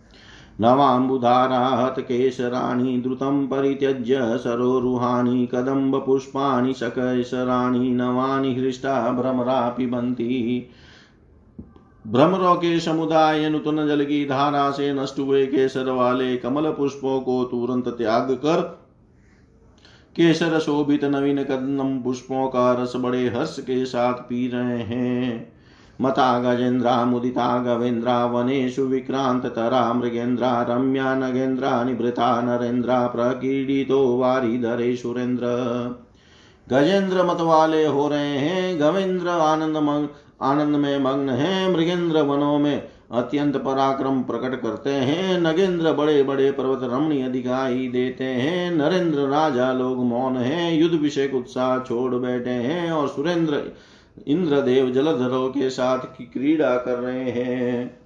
नवाम्बुधाराहत 0.61 1.99
केशराणि 1.99 2.97
द्रुतं 2.97 3.47
परित्यज्य 3.47 4.37
सरोरुहाणि 4.37 5.45
कदम्बपुष्पाणि 5.51 6.73
शकशराणि 6.73 7.89
नवानि 7.91 8.55
हृष्टा 8.55 9.11
भ्रमरा 9.11 9.69
पिबन्ति 9.69 10.69
भ्रमरों 12.07 12.55
के 12.55 12.79
समुदाय 12.79 13.49
नूतन 13.49 13.87
जल 13.87 14.03
की 14.05 14.25
धारा 14.25 14.71
से 14.71 14.93
नष्ट 14.93 15.19
हुए 15.19 15.45
केसर 15.45 15.91
वाले 15.91 16.37
कमल 16.37 16.71
पुष्पों 16.71 17.19
को 17.21 17.43
तुरंत 17.43 17.87
त्याग 17.87 18.31
कर 18.31 18.86
केसर 20.17 20.59
शोभित 20.59 21.03
नवीन 21.05 21.43
कदम 21.43 22.01
पुष्पों 22.03 22.47
का 22.47 22.71
रस 22.73 22.93
बड़े 22.95 23.27
हर्ष 23.27 23.59
के 23.59 23.85
साथ 23.85 24.13
पी 24.13 24.47
रहे 24.47 24.79
हैं। 24.79 25.53
मता 26.01 26.39
गजेन्द्रा 26.39 27.05
मुदिता 27.05 27.47
गवेन्द्रा 27.57 28.25
विक्रांत, 28.79 29.45
तरा 29.45 29.93
मृगेन्द्रा 29.93 30.61
रम्या 30.69 31.15
नगेन्द्रा 31.15 31.83
निभृता 31.83 32.41
नरेन्द्रा 32.41 33.07
प्रकीडितो 33.07 34.17
वारिधरे 34.17 34.95
सुरेन्द्र 34.95 35.45
गजेंद्र 36.69 37.23
मत 37.23 37.41
वाले 37.41 37.85
हो 37.85 38.07
रहे 38.07 38.37
हैं, 38.37 38.79
गवेंद्र 38.79 39.27
आनंद 39.27 40.09
आनंद 40.41 40.75
में 40.75 40.99
मग्न 40.99 41.29
है, 41.29 41.71
मृगेंद्र 41.71 42.21
वनों 42.21 42.59
में 42.59 42.87
अत्यंत 43.11 43.57
पराक्रम 43.57 44.21
प्रकट 44.23 44.61
करते 44.61 44.89
हैं। 44.89 45.41
नगेंद्र 45.41 45.93
बड़े 45.93 46.23
बड़े 46.23 46.51
पर्वत 46.51 46.79
रमणीय 46.83 47.27
दिखाई 47.27 47.87
देते 47.87 48.23
हैं। 48.23 48.71
नरेंद्र 48.71 49.19
राजा 49.19 49.71
लोग 49.73 50.05
मौन 50.05 50.37
हैं। 50.37 50.73
युद्ध 50.73 50.95
विषय 50.95 51.31
उत्साह 51.33 51.79
छोड़ 51.79 52.15
बैठे 52.15 52.49
हैं 52.49 52.91
और 52.91 53.07
सुरेंद्र 53.07 53.61
इंद्रदेव 54.27 54.89
जलधरों 54.91 55.49
के 55.49 55.69
साथ 55.69 55.99
की 55.99 56.25
क्रीड़ा 56.25 56.75
कर 56.77 56.99
रहे 56.99 57.31
हैं। 57.31 57.99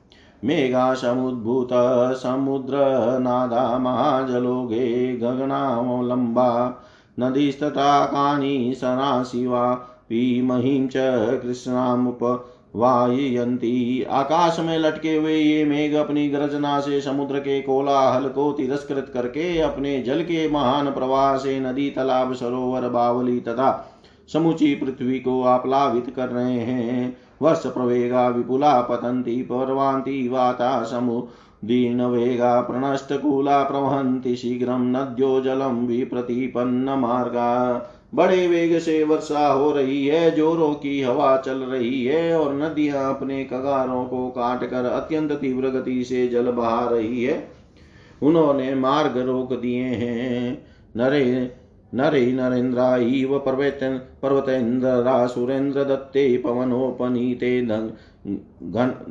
मेघा 0.45 0.93
समुद्भूत 0.93 1.69
समुद्रनादा 2.17 3.77
महाजलोगे 3.77 5.17
गगनावलम्बा 5.17 6.81
नदीस्तटाकानि 7.19 8.73
सनाशिवा 8.75 9.73
पीमहीं 10.09 10.87
च 10.87 10.93
कृष्णामुप 11.43 12.19
वाययंती 12.75 14.03
आकाश 14.03 14.59
में 14.59 14.77
लटके 14.77 15.15
हुए 15.15 15.35
ये 15.35 15.65
मेघ 15.65 15.93
अपनी 15.95 16.29
गर्जना 16.29 16.79
से 16.79 17.01
समुद्र 17.01 17.39
के 17.39 17.61
कोलाहल 17.61 18.27
को 18.29 18.51
तिरस्कृत 18.51 19.11
करके 19.13 19.59
अपने 19.59 20.01
जल 20.01 20.21
के 20.23 20.49
महान 20.49 20.91
प्रवाह 20.91 21.37
से 21.37 21.59
नदी, 21.59 21.89
तालाब, 21.89 22.33
सरोवर, 22.33 22.89
बावली 22.89 23.39
तथा 23.39 23.87
समुची 24.33 24.75
पृथ्वी 24.75 25.19
को 25.19 25.43
आप्लावित 25.43 26.13
कर 26.15 26.29
रहे 26.29 26.59
हैं। 26.59 27.17
वर्ष 27.41 27.65
प्रवेगा 27.65 28.27
विपुला 28.27 28.81
पतंती 28.81 29.41
पर्वांति 29.41 30.27
वाता 30.27 30.83
समु, 30.83 31.21
दीन 31.65 32.01
वेगा 32.01 32.61
प्रणष्टकूला 32.61 33.63
प्रवहन्ति 33.63 34.35
शीघ्रं 34.35 34.91
नद्यो 34.91 35.41
जलं 35.41 35.87
विप्रतिपन्न 35.87 36.89
मार्गा। 36.89 37.75
बड़े 38.15 38.47
वेग 38.47 38.79
से 38.79 39.03
वर्षा 39.03 39.47
हो 39.47 39.71
रही 39.71 40.07
है, 40.07 40.31
जोरों 40.31 40.73
की 40.73 41.01
हवा 41.01 41.37
चल 41.37 41.51
रही 41.51 42.05
है 42.05 42.39
और 42.39 42.55
नदियाँ 42.55 43.15
अपने 43.15 43.43
कगारों 43.43 44.05
को 44.05 44.29
काट 44.29 44.69
कर 44.69 44.85
अत्यंत 44.85 45.31
तीव्र 45.31 45.69
गति 45.69 46.03
से 46.03 46.27
जल 46.27 46.51
बहा 46.51 46.89
रही 46.89 47.23
है। 47.23 47.47
उन्होंने 48.21 48.75
मार्ग 48.75 49.17
रोक 49.17 49.53
दिए 49.53 49.83
हैं। 49.83 50.65
नरे 50.97 51.51
नरे 51.93 52.31
नरेन्द्रा 52.31 52.97
इव 52.97 53.39
पर्वतेन्द्रा 53.39 55.27
सुरेन्द्र 55.27 55.83
दत्ते, 55.83 56.37
पवनोपनीते 56.37 57.61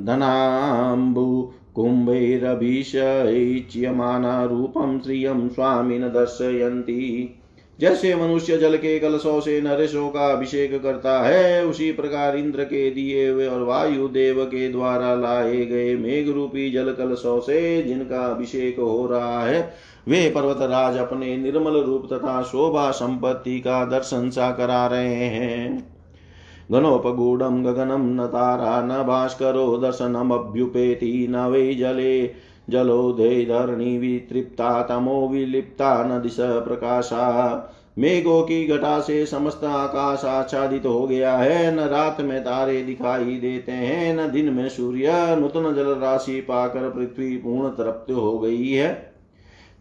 धनाम्बु 0.00 1.52
कुम्भैरभिषयच्यमाना 1.74 4.44
रूपं 4.44 5.00
श्रियं 5.00 5.48
स्वामिन 5.48 6.02
दर्शयन्ति 6.02 7.34
जैसे 7.80 8.14
मनुष्य 8.14 8.56
जल 8.58 8.76
के 8.76 8.98
कलशों 8.98 9.40
से 9.40 9.60
नरेशों 9.60 10.08
का 10.08 10.32
अभिषेक 10.32 10.82
करता 10.82 11.22
है, 11.22 11.66
उसी 11.66 11.92
प्रकार 11.92 12.36
इंद्र 12.36 12.64
के 12.64 12.90
दिए 12.90 13.28
हुए 13.28 13.46
और 13.46 13.62
वायु 13.62 14.08
देव 14.08 14.44
के 14.44 14.68
द्वारा 14.68 15.14
लाए 15.14 15.64
गए 15.66 15.94
मेघ 15.96 16.28
रूपी 16.28 16.70
जल 16.70 16.92
कलशों 16.92 17.40
से 17.40 17.82
जिनका 17.82 18.26
अभिषेक 18.26 18.78
हो 18.78 19.06
रहा 19.06 19.44
है, 19.44 19.74
वे 20.08 20.32
पर्वत 20.34 20.58
राज 20.60 20.96
अपने 20.96 21.36
निर्मल 21.36 21.80
रूप 21.80 22.08
तथा 22.12 22.42
शोभा 22.42 22.90
संपत्ति 22.90 23.60
का 23.60 23.84
दर्शन 23.84 24.30
सा 24.30 24.50
करा 24.50 24.86
रहे 24.86 25.14
हैं। 25.14 25.90
गणोपगूढ़ 26.72 27.42
गगनम 27.42 28.22
न 28.22 28.26
तारा 28.26 28.80
न 28.82 29.02
भास्करो 29.02 29.76
दर्शनमभ्युपेति 29.76 31.26
न 31.30 31.36
वै 31.36 31.74
जले। 31.74 32.49
जलोदय 32.70 33.44
धरणी 33.44 33.98
वितृप्ता, 33.98 34.82
तमो 34.82 35.28
विलिप्ता 35.28 36.04
न 36.04 36.22
दिश 36.22 36.36
प्रकाशा। 36.40 37.76
मेघों 37.98 38.42
की 38.42 38.66
घटा 38.66 39.00
से 39.00 39.26
समस्त 39.26 39.64
आकाश 39.64 40.24
आच्छादित 40.24 40.86
हो 40.86 41.06
गया 41.06 41.36
है। 41.36 41.74
न 41.74 41.80
रात 41.80 42.20
में 42.20 42.40
तारे 42.40 42.82
दिखाई 42.82 43.24
देते 43.24 43.72
हैं, 43.72 44.16
न 44.16 44.32
दिन 44.32 44.52
में 44.52 44.68
सूर्य। 44.68 45.36
नूतन 45.40 45.74
जल 45.74 45.86
राशि 45.86 46.40
पाकर 46.40 46.90
पृथ्वी 46.90 47.36
पूर्ण 47.36 47.68
तृप्त 47.68 48.12
हो 48.12 48.38
गई 48.38 48.70
है। 48.70 49.12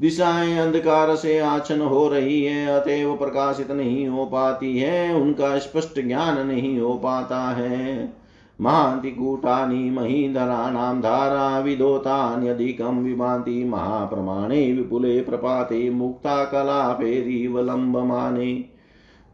दिशाएँ 0.02 0.58
अंधकार 0.58 1.16
से 1.16 1.40
आचन 1.40 1.82
हो 1.82 2.10
रही 2.10 2.44
है, 2.44 2.68
अतएव 2.68 3.16
प्रकाशित 3.16 3.72
नहीं 3.72 4.08
हो 4.08 4.26
पाती 4.26 4.80
है, 4.80 5.16
उनका 5.16 5.60
स्पष्ट 5.60 6.08
ज्ञान 6.08 6.48
नहीं 6.48 6.80
हो 6.80 6.94
पाता 6.94 7.40
है। 7.40 8.14
महांति 8.62 9.12
कूटानि 9.12 9.90
महीधराणां 9.90 11.02
धारा 11.02 11.60
विदोतान्यधिकं 11.60 13.04
विभान्ति 13.04 13.64
महाप्रमाणे 13.64 14.74
विपुले 14.74 15.22
प्रपाते 15.22 15.90
मुक्ता 15.90 16.46
कलापेरीवलम्बमाने 16.46 18.66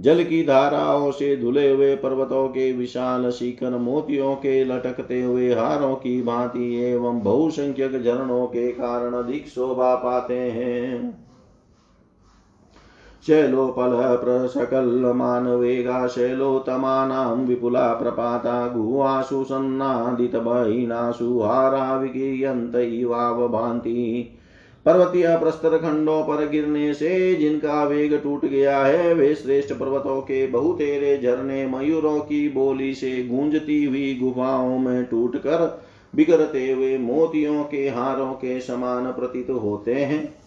जल 0.01 0.23
की 0.23 0.43
धाराओं 0.43 1.11
से 1.11 1.37
धुले 1.37 1.71
हुए 1.71 1.95
पर्वतों 1.95 2.47
के 2.47 2.71
विशाल 2.71 3.31
शिखर, 3.31 3.77
मोतियों 3.77 4.35
के 4.35 4.65
लटकते 4.65 5.21
हुए 5.21 5.53
हारों 5.53 5.95
की 5.95 6.21
भांति 6.21 6.75
एवं 6.75 7.23
बहुसंख्यक 7.23 8.03
झरणों 8.03 8.47
के 8.47 8.71
कारण 8.71 9.13
अधिक 9.13 9.47
शोभा 9.47 9.95
पाते 9.95 10.39
हैं। 10.39 11.24
शैलोपलप्रसकलमानवेगा 13.27 16.07
शैलोतमानां 16.07 17.45
विपुला 17.45 17.93
प्रपाता 17.93 18.67
गुहासु 18.67 19.43
सन्नादितबहिनासु 19.43 21.39
हारा 21.39 21.95
विकीयन्त 21.95 22.75
इवावभान्ति 22.75 24.33
पर्वतीय 24.85 25.37
प्रस्तर 25.37 25.77
खंडों 25.77 26.23
पर 26.23 26.49
गिरने 26.49 26.93
से 26.93 27.35
जिनका 27.35 27.83
वेग 27.83 28.23
टूट 28.23 28.45
गया 28.45 28.79
है, 28.79 29.13
वे 29.13 29.35
श्रेष्ठ 29.35 29.73
पर्वतों 29.73 30.21
के 30.21 30.47
बहुतेरे 30.47 31.17
झरने 31.17 31.67
मयूरों 31.67 32.19
की 32.19 32.49
बोली 32.49 32.95
से 32.95 33.23
गूंजती 33.23 33.85
हुई 33.85 34.19
गुफाओं 34.23 34.79
में 34.79 35.05
टूट 35.05 35.37
कर 35.37 35.81
बिगड़ते 36.15 36.71
हुए 36.71 36.97
मोतियों 36.97 37.63
के 37.63 37.89
हारों 37.89 38.33
के 38.33 38.59
समान 38.59 39.11
प्रतीत 39.11 39.49
होते 39.49 39.93
हैं। 39.93 40.44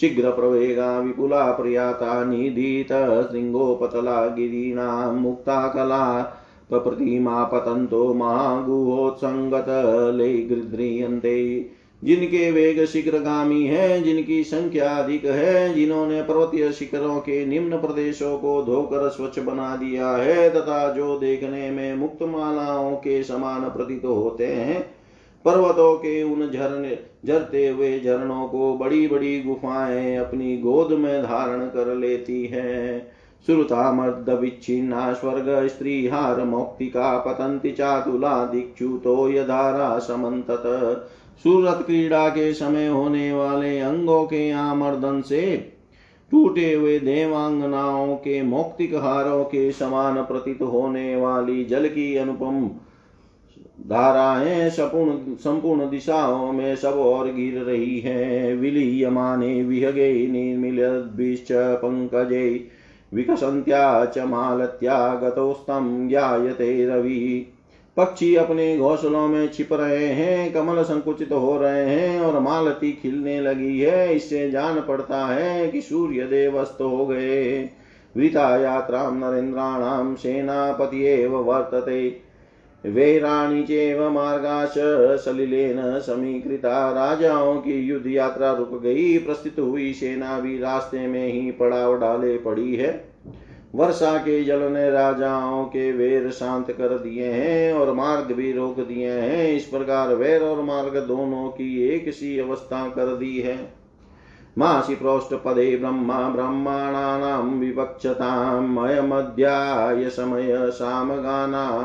शीघ्र 0.00 0.30
प्रवेगा 0.30 0.98
विपुला 0.98 1.50
प्रयाता, 1.52 2.24
निधीत 2.24 2.88
श्रृंगोपतला 3.30 4.26
गिरीणां, 4.26 5.14
मुक्ता, 5.14 5.68
कला 5.68 6.34
प्रतिमा 6.70 7.44
पतंतो 7.44 8.14
महागुहोत्संगत 8.14 9.66
ले 10.14 10.32
गृध्रियन्ते 10.42 11.70
जिनके 12.04 12.50
वेग 12.50 12.84
शीघ्रगामी 12.84 13.66
है, 13.66 14.02
जिनकी 14.02 14.44
संख्या 14.44 14.90
अधिक 14.96 15.24
है, 15.24 15.74
जिन्होंने 15.74 16.22
पर्वतीय 16.22 16.72
शिखरों 16.72 17.18
के 17.20 17.46
निम्न 17.46 17.76
प्रदेशों 17.76 18.38
को 18.38 18.62
धोकर 18.62 19.08
स्वच्छ 19.08 19.38
बना 19.38 19.76
दिया 19.76 20.10
है, 20.10 20.50
तथा 20.50 20.92
जो 20.92 21.18
देखने 21.18 21.70
में 21.70 21.96
मुक्त 21.96 22.22
मालाओं 22.22 22.96
के 22.96 23.22
समान 23.22 23.60
प्रतीत 23.60 24.04
होते 24.04 24.46
हैं 24.46 24.97
पर्वतों 25.44 25.94
के 25.96 26.22
उन 26.22 26.50
झरने 26.50 26.98
झरते 27.26 27.66
हुए 27.68 27.98
झरनों 28.00 28.46
को 28.48 28.74
बड़ी 28.78 29.06
बड़ी 29.08 29.40
गुफाएँ 29.42 30.16
अपनी 30.16 30.56
गोद 30.56 30.92
में 30.92 31.22
धारण 31.22 31.66
कर 31.66 31.94
लेती 31.94 32.44
हैं। 32.46 33.06
श्रुता 33.46 33.92
मर्द 33.92 34.30
विच्छिन्ना 34.30 35.12
स्वर्ग 35.12 35.68
स्त्री 35.68 36.06
हार 36.06 36.42
मौक्तिका, 36.44 37.16
पतंति 37.18 37.70
चातुला 37.70 38.44
दिक्षुतो 38.44 39.28
यधारा 39.30 39.98
समन्तत 39.98 40.62
सूरत 41.44 41.82
क्रीड़ा 41.86 42.28
के 42.28 42.52
समय 42.54 42.86
होने 42.86 43.32
वाले 43.32 43.78
अंगों 43.80 44.24
के 44.24 44.50
आमर्दन 44.50 45.20
से 45.20 45.56
टूटे 46.32 46.72
हुए 46.74 46.98
देवांगनाओं 46.98 48.16
के 48.16 48.42
मौक्तिक 48.42 48.94
हारों 48.94 49.44
के 49.44 49.70
समान 49.72 50.22
प्रतीत 50.22 50.62
होने 50.62 51.14
वाली 51.16 51.64
जल 51.64 51.88
की 51.88 52.14
अनुपम 52.16 52.68
धाराएँ 53.86 54.70
सपूर्ण, 54.70 55.34
संपूर्ण 55.34 55.90
दिशाओं 55.90 56.52
में 56.52 56.76
सब 56.76 56.92
और 56.92 57.32
गिर 57.32 57.62
रही 57.62 57.98
हैं। 57.98 58.56
विलीयमाने 58.56 59.62
विहगे 59.62 60.26
निर्मिलद्भिश्च 60.26 61.48
पंकजे 61.52 62.68
विकसंत्या 63.14 64.04
च 64.04 64.18
मालत्या 64.18 65.14
गतोस्तं 65.14 66.08
ज्ञायते 66.08 66.86
रवि। 66.86 67.46
पक्षी 67.96 68.34
अपने 68.34 68.78
घोंसलों 68.78 69.28
में 69.28 69.48
छिप 69.48 69.72
रहे 69.72 70.06
हैं, 70.06 70.52
कमल 70.52 70.82
संकुचित 70.82 71.32
हो 71.32 71.58
रहे 71.58 71.90
हैं 71.90 72.20
और 72.20 72.40
मालती 72.40 72.92
खिलने 72.92 73.40
लगी 73.40 73.80
है। 73.80 74.14
इससे 74.14 74.50
जान 74.50 74.80
पड़ता 74.80 75.26
है 75.26 75.68
कि 75.68 75.80
सूर्य 75.80 76.22
देव 76.22 76.58
अस्त 76.58 76.78
हो 76.80 77.06
गए। 77.06 77.70
वृता 78.16 78.56
यात्रा 78.56 79.10
नरेन्द्राणाम 79.10 80.14
सेनापति 80.14 81.26
वर्तते। 81.26 82.27
वेराणी 82.84 83.62
चेव 83.62 84.08
मार्गाश 84.10 84.74
सलिलेन 85.24 85.78
समीकृता। 86.00 86.90
राजाओं 86.92 87.56
की 87.56 87.78
युद्ध 87.80 88.06
यात्रा 88.06 88.52
रुक 88.52 88.80
गई। 88.82 89.18
प्रस्थित 89.18 89.58
हुई 89.58 89.92
सेना 89.92 90.38
भी 90.40 90.58
रास्ते 90.58 91.06
में 91.06 91.26
ही 91.26 91.50
पड़ाव 91.50 91.98
डाले 91.98 92.36
पड़ी 92.38 92.74
है। 92.76 92.92
वर्षा 93.74 94.16
के 94.18 94.42
जल 94.44 94.62
ने 94.72 94.90
राजाओं 94.90 95.64
के 95.64 95.90
वेर 95.92 96.30
शांत 96.30 96.70
कर 96.70 96.98
दिए 96.98 97.26
हैं 97.26 97.72
और 97.72 97.92
मार्ग 97.94 98.32
भी 98.32 98.52
रोक 98.52 98.80
दिए 98.80 99.10
हैं। 99.10 99.52
इस 99.52 99.64
प्रकार 99.64 100.14
वेर 100.14 100.42
और 100.42 100.62
मार्ग 100.62 100.96
दोनों 100.98 101.48
की 101.48 101.82
एक 101.88 102.12
सी 102.12 102.38
अवस्था 102.38 102.88
कर 102.88 103.14
दी 103.16 103.38
है। 103.38 103.56
मासि 104.58 104.94
पदे 105.34 105.76
ब्रह्मा 105.76 106.28
ब्रह्माणानां 106.28 107.42
विवक्षताम् 107.42 108.78
अयमध्याय 108.78 110.08
समय 110.08 110.54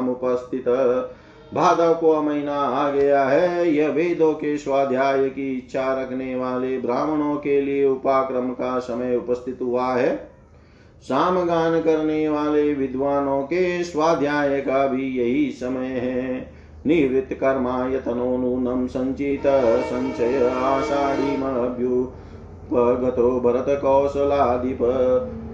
उपस्थित। 0.10 0.70
भादव 1.54 1.94
को 1.94 2.22
महीना 2.22 2.56
आ 2.56 2.92
गया 2.92 3.24
है 3.24 3.72
यह 3.72 3.90
वेदों 3.90 4.34
के 4.34 4.58
स्वाध्याय 4.58 5.30
की 5.30 5.58
इच्छा 5.58 6.02
रखने 6.02 6.36
वाले 6.36 6.80
ब्राह्मणों 6.80 7.36
के 7.36 7.62
लिए 7.62 7.86
उपाक्रम 7.86 8.50
का 8.50 8.80
समय 8.80 9.16
उपस्थित 9.16 9.60
हुआ 9.62 9.94
है। 9.96 10.30
सामगान 11.02 11.82
करने 11.82 12.30
वाले 12.30 12.74
विद्वानों 12.74 13.44
के 13.44 13.84
स्वाध्याय 13.84 14.62
का 14.62 14.88
भी 14.88 15.18
यही 15.18 15.52
समय 15.52 15.86
है। 15.86 16.54
निवृत्तकर्मा 16.88 17.88
यतनो 17.88 18.38
नूनं 18.38 18.88
सञ्चित 18.88 19.44
सञ्चय 19.86 20.50
आषाढीमभ्युपगतो 22.72 23.40
भरत 23.40 23.66
कौशलाधिप। 23.82 24.78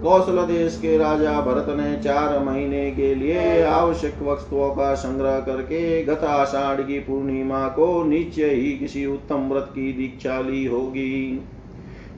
कौशल 0.02 0.36
देश 0.46 0.76
के 0.76 0.98
राजा 0.98 1.40
भरत 1.40 1.66
ने 1.68 2.02
चार 2.02 2.44
महीने 2.44 2.90
के 2.90 3.14
लिए 3.14 3.62
आवश्यक 3.62 4.22
वस्तुओं 4.22 4.70
का 4.70 4.94
संग्रह 4.94 5.40
करके 5.40 6.04
गत 6.04 6.24
आषाढ़ 6.24 6.80
की 6.80 6.98
पूर्णिमा 6.98 7.68
को 7.68 8.04
नीचे 8.04 8.50
ही 8.50 8.72
किसी 8.72 9.06
उत्तम 9.06 9.48
व्रत 9.52 9.68
की 9.70 9.92
दीक्षा 9.92 10.40
ली 10.40 10.66
होगी। 10.66 11.42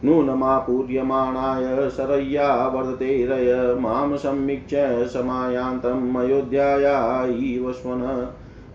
नूनमापूर्यमाणाय 0.05 1.91
शरय्या 1.91 2.69
वर्धतेरय 2.69 3.75
माँ 3.81 4.17
समीक्ष्य 4.17 5.07
समायान्तम् 5.07 6.17
अयोध्याया 6.17 7.25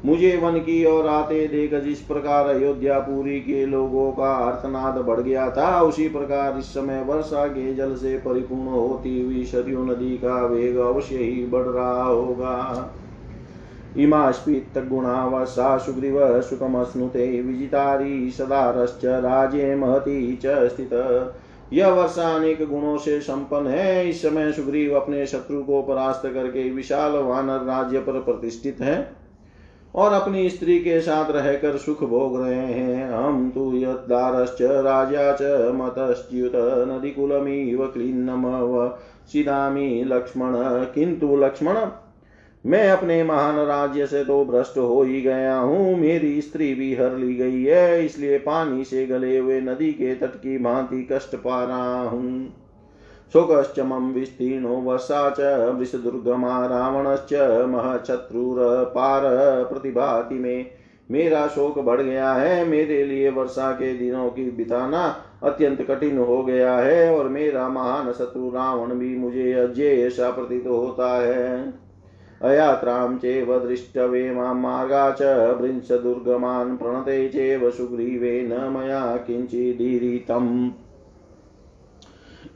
मुझे 0.05 0.35
वन 0.37 0.57
की 0.59 0.85
ओर 0.85 1.07
आते 1.07 1.47
देख 1.47 1.73
जिस 1.73 1.99
प्रकार 1.99 2.47
अयोध्या 2.47 2.99
पुरी 2.99 3.39
के 3.39 3.65
लोगों 3.65 4.11
का 4.11 4.33
अर्थनाद 4.33 4.97
बढ़ 4.97 5.19
गया 5.19 5.49
था, 5.49 5.81
उसी 5.81 6.07
प्रकार 6.09 6.57
इस 6.59 6.65
समय 6.65 7.03
वर्षा 7.03 7.47
के 7.47 7.73
जल 7.73 7.95
से 7.95 8.17
परिपूर्ण 8.17 8.67
होती 8.67 9.21
हुई 9.21 9.43
सरयू 9.45 9.83
नदी 9.83 10.17
का 10.17 10.45
वेग 10.45 10.77
अवश्य 10.77 11.17
ही 11.17 11.45
बढ़ 11.45 11.65
रहा 11.65 12.03
होगा। 12.03 12.93
इमास्पित्तगुणा 13.97 15.25
वर्षा 15.25 15.77
सुग्रीव 15.77 16.41
सुखमश्नुते 16.41 17.41
विजितारी 17.41 18.31
सदारश्च 18.31 19.05
राजे 19.05 19.75
महती 19.75 20.39
च 20.45 20.69
स्थित। 20.69 20.89
यह 21.73 21.87
वर्षा 21.87 22.35
अनेक 22.35 22.67
गुणों 22.69 22.97
से 22.97 23.19
संपन्न 23.19 23.67
है। 23.67 24.09
इस 24.09 24.21
समय 24.21 24.51
सुग्रीव 24.51 24.95
अपने 24.95 25.25
शत्रु 25.25 25.63
को 25.63 25.81
परास्त 25.81 26.21
करके 26.25 26.69
विशाल 26.69 27.11
वानर 27.11 27.65
राज्य 27.65 27.99
पर 27.99 28.19
प्रतिष्ठित 28.21 28.81
है। 28.81 29.26
और 29.97 30.13
अपनी 30.13 30.49
स्त्री 30.49 30.77
के 30.79 30.99
साथ 31.01 31.31
रहकर 31.31 31.77
सुख 31.77 32.03
भोग 32.03 32.41
रहे 32.41 32.55
हैं। 32.55 33.09
हम 33.11 33.49
तु 33.51 33.71
यदारश्च 33.75 34.61
राजा 34.61 35.31
च 35.33 35.71
मतश्च्युत 35.75 36.55
नदीकुलमिव 36.89 37.85
क्लीन्नमव 37.87 38.97
सिदामी 39.27 40.03
लक्ष्मण 40.03 40.53
किंतु 40.93 41.35
लक्ष्मण, 41.35 41.77
मैं 42.65 42.89
अपने 42.89 43.23
महान 43.23 43.57
राज्य 43.57 44.05
से 44.07 44.23
तो 44.25 44.43
भ्रष्ट 44.45 44.77
हो 44.77 45.01
ही 45.03 45.21
गया 45.21 45.55
हूँ। 45.55 45.95
मेरी 45.95 46.41
स्त्री 46.41 46.73
भी 46.73 46.93
हर 46.95 47.17
ली 47.17 47.33
गई 47.35 47.63
है, 47.63 48.05
इसलिए 48.05 48.37
पानी 48.39 48.83
से 48.83 49.05
गले 49.05 49.37
हुए 49.37 49.59
नदी 49.61 49.91
के 49.93 50.13
तट 50.15 50.35
की 50.35 50.57
भांति 50.57 51.07
कष्ट 51.11 51.35
पा 51.37 51.63
रहा 51.63 52.01
हूँ। 52.01 52.53
शोकश्च 53.33 53.79
मम 53.79 54.11
विस्तीर्णो 54.11 54.69
वर्षा 54.69 55.29
च 55.29 55.39
वृषदुर्गमा 55.75 56.65
रावणश्च 56.65 57.33
महच्छत्रुरपार 57.67 59.21
प्रतिभाति 59.63 60.35
में। 60.35 60.65
मेरा 61.11 61.47
शोक 61.47 61.79
बढ़ 61.79 62.01
गया 62.01 62.33
है, 62.33 62.65
मेरे 62.65 63.03
लिए 63.03 63.29
वर्षा 63.29 63.71
के 63.71 63.93
दिनों 63.93 64.29
की 64.29 64.51
बिताना 64.51 65.03
अत्यंत 65.43 65.81
कठिन 65.81 66.17
हो 66.17 66.43
गया 66.43 66.75
है, 66.75 67.17
और 67.17 67.29
मेरा 67.29 67.67
महान 67.69 68.11
शत्रु 68.11 68.49
रावण 68.49 68.93
भी 68.93 69.15
मुझे 69.17 69.53
अजय 69.53 69.87
ऐसा 69.87 70.31
प्रतीत 70.31 70.67
होता 70.67 71.11
है। 71.21 71.73
अयात्रां 72.41 73.17
चेव 73.17 73.59
दृष्टवे 73.59 74.31
माँ 74.31 74.53
मार्गा 74.53 75.11
च 75.11 75.21
वृंशदुर्गमान् 75.61 76.77
प्रणते 76.77 77.27
चेव 77.27 77.69
सुग्रीवेन 77.71 78.53
मया 78.71 79.17
किञ्चिदीरितम्। 79.17 80.69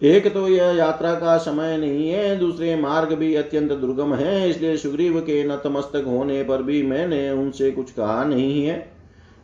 एक 0.04 0.34
तो 0.34 0.48
यह 0.48 0.66
यात्रा 0.66 1.14
का 1.14 1.38
समय 1.38 1.78
नहीं 1.78 2.10
है, 2.10 2.38
दूसरे 2.38 2.76
मार्ग 2.76 3.14
भी 3.14 3.36
अत्यंत 3.36 3.72
दुर्गम 3.72 4.14
है, 4.14 4.50
इसलिए 4.50 4.78
सुग्रीव 4.78 5.20
के 5.20 5.44
नतमस्तक 5.44 6.04
होने 6.08 6.44
पर 6.44 6.64
भी 6.64 6.84
मैंने 6.84 7.32
उनसे 7.32 7.72
कुछ 7.72 7.92
कहा 7.92 8.24
नहीं 8.24 8.66
है। 8.66 8.92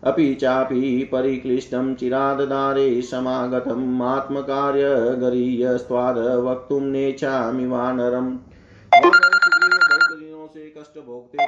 अपि 0.04 0.34
चापि 0.34 1.10
परिक्लिष्टं 1.12 1.96
चिराददारे 1.96 3.02
समागतम् 3.02 4.02
आत्मकार्य 4.02 4.84
गरीयस्त्वाद 5.18 6.18
वक्तुं 6.18 6.82
नेच्छामि 6.82 7.68
वानरम्। 7.68 8.38
से 10.48 10.74
कष्ट 10.78 11.00
भोगते 11.06 11.46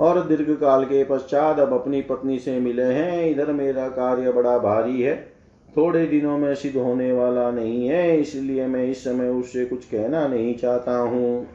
और 0.00 0.26
दीर्घ 0.26 0.60
काल 0.60 0.84
के 0.84 1.04
पश्चात 1.04 1.58
अब 1.58 1.72
अपनी 1.72 2.00
पत्नी 2.02 2.38
से 2.38 2.60
मिले 2.60 2.82
हैं। 2.82 3.30
इधर 3.30 3.52
मेरा 3.52 3.88
कार्य 3.88 4.32
बड़ा 4.32 4.58
भारी 4.58 5.02
है। 5.02 5.35
थोड़े 5.76 6.06
दिनों 6.06 6.38
में 6.38 6.54
सिद्ध 6.54 6.76
होने 6.76 7.12
वाला 7.12 7.50
नहीं 7.50 7.88
है, 7.88 8.20
इसलिए 8.20 8.66
मैं 8.66 8.84
इस 8.84 9.04
समय 9.04 9.28
उससे 9.28 9.64
कुछ 9.64 9.84
कहना 9.84 10.28
नहीं 10.28 10.54
चाहता 10.54 10.98
हूँ। 10.98 11.46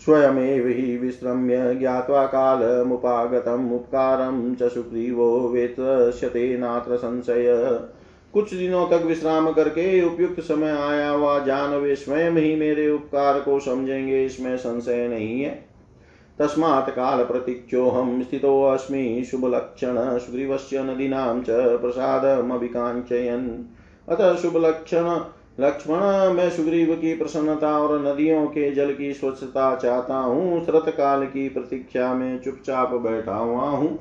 स्वयमेव 0.00 0.66
हि 0.66 0.96
विश्रम्य 0.96 1.74
ज्ञात्वा 1.74 2.26
कालमुपागतम् 2.26 3.72
उपकारं 3.72 4.54
च 4.54 4.62
सुग्रीवो 4.62 5.48
वेतश्यते 5.48 6.58
नात्र 6.58 6.96
संशय। 6.96 7.80
कुछ 8.32 8.54
दिनों 8.54 8.86
तक 8.86 9.04
विश्राम 9.04 9.52
करके 9.52 10.02
उपयुक्त 10.02 10.40
समय 10.40 10.70
आया 10.70 11.08
हुआ 11.10 11.38
जान 11.44 11.70
वे 11.70 11.96
स्वयं 11.96 12.32
ही 12.32 12.56
मेरे 12.56 12.90
उपकार 12.90 13.40
को 13.40 13.60
समझेंगे, 13.60 14.24
इसमें 14.24 14.56
संशय 14.56 15.08
नहीं 15.08 15.42
है। 15.42 15.65
तस्मात् 16.38 16.90
कालप्रतीक्षोऽहं 16.90 18.22
स्थितोऽस्मि 18.22 19.26
शुभलक्षण 19.30 20.18
सुग्रीवस्य 20.18 20.82
नदीनां 20.82 21.42
च 21.42 21.50
प्रसादमभिकाञ्चयन्। 21.50 23.50
अतः 24.08 24.36
शुभलक्षण, 24.36 25.20
लक्ष्मण, 25.60 26.32
मैं 26.32 26.50
सुग्रीव 26.50 26.94
की 26.94 27.16
प्रसन्नता 27.16 27.78
और 27.78 28.06
नदियों 28.06 28.46
के 28.46 28.70
जल 28.70 28.94
की 28.94 29.12
स्वच्छता 29.12 29.76
चाहता 29.76 30.16
हूँ 30.16 30.64
श्रत 30.64 30.88
काल 30.88 31.26
की 31.26 31.48
प्रतीक्षा 31.48 32.14
में 32.14 32.38
चुपचाप 32.38 32.94
बैठा 32.94 33.34
हुआ 33.34 33.70
हूँ। 33.70 33.98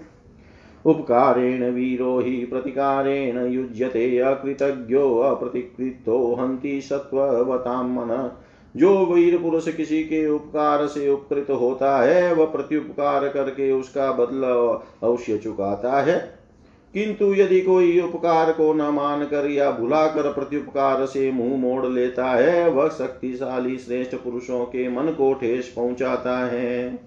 उपकारेण 0.85 1.71
वीरो 1.71 2.19
हि 2.19 2.45
प्रतिकारेण 2.45 3.45
युज्यते, 3.45 4.19
अकृतज्ञो 4.19 5.17
अप्रतिकृतो 5.17 6.35
हन्ति 6.35 6.81
सत्ववतां 6.81 7.83
मन। 7.83 8.31
जो 8.75 9.05
वीर 9.05 9.37
पुरुष 9.37 9.75
किसी 9.75 10.03
के 10.03 10.29
उपकार 10.29 10.87
से 10.87 11.09
उपकृत 11.09 11.47
होता 11.49 11.97
है, 11.97 12.33
वह 12.33 12.45
प्रत्युपकार 12.45 13.27
करके 13.27 13.71
उसका 13.71 14.11
बदला 14.11 14.85
अवश्य 15.03 15.37
चुकाता 15.37 16.01
है। 16.01 16.45
किंतु 16.93 17.33
यदि 17.33 17.61
कोई 17.61 18.01
उपकार 18.01 18.51
को 18.51 18.73
न 18.73 18.81
मान 18.81 19.25
कर 19.25 19.49
या 19.49 19.71
भुलाकर 19.71 20.33
प्रत्युपकार 20.33 21.05
से 21.05 21.31
मुँह 21.31 21.57
मोड़ 21.57 21.85
लेता 21.85 22.25
है, 22.25 22.69
वह 22.69 22.87
शक्तिशाली 22.87 23.77
श्रेष्ठ 23.77 24.15
पुरुषों 24.15 24.65
के 24.65 24.89
मन 24.89 25.03
को 25.03 25.33
ठेस 25.33 25.73
पहुंचाता 25.75 26.45
है। 26.45 26.99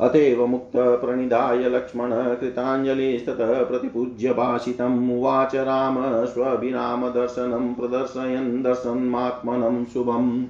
अतएव 0.00 0.46
मुक्त, 0.46 0.72
प्रणिधाय, 0.76 1.56
लक्ष्मण 1.56 2.10
कृताञ्जलिस्ततः 2.12 3.64
प्रतिपूज्य, 3.64 4.32
भाषितम् 4.32 5.12
उवाच 5.12 5.54
राम 5.54 6.24
स्वभिराम 6.24 7.08
दर्शनं 7.08 7.74
प्रदर्शयन् 7.74 8.62
दर्शन्मात्मनं 8.62 9.84
शुभम्। 9.84 10.44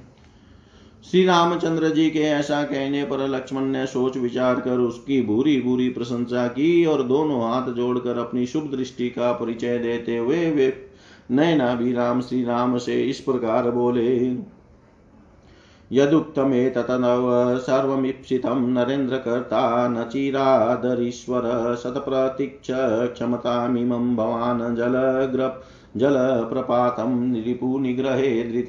श्री 1.03 1.25
रामचंद्र 1.25 1.89
जी 1.89 2.09
के 2.09 2.19
ऐसा 2.19 2.63
कहने 2.63 3.03
पर 3.03 3.27
लक्ष्मण 3.27 3.61
ने 3.61 3.85
सोच 3.85 4.17
विचार 4.17 4.59
कर 4.59 4.79
उसकी 4.79 5.21
बुरी 5.21 5.59
बुरी 5.61 5.89
प्रशंसा 5.89 6.47
की 6.47 6.85
और 6.85 7.03
दोनों 7.03 7.41
हाथ 7.43 7.71
जोड़कर 7.73 8.17
अपनी 8.17 8.45
शुभ 8.45 8.71
दृष्टि 8.71 9.09
का 9.09 9.31
परिचय 9.31 9.77
देते 9.77 10.17
हुए 10.17 10.49
वे 10.51 10.87
नैना 11.31 11.73
भी 11.75 11.93
राम 11.93 12.21
श्री 12.21 12.43
राम 12.43 12.77
से 12.77 13.01
इस 13.03 13.19
प्रकार 13.19 13.69
बोले, 13.71 14.17
यदुक्तमेततनव 15.91 17.57
सर्वमीप्सितं 17.57 18.67
नरेन्द्रकर्ता 18.67 19.87
न 19.87 20.03
चिरादरीश्वर 20.03 21.75
शतप्रतीक्ष 21.83 22.67
क्षमतामिमं 23.13 24.15
भवान् 24.15 24.75
जलग्र 24.75 25.51
जलप्रपातं 25.97 27.33
रिपुनिग्रहे 27.43 28.43
धृत। 28.43 28.67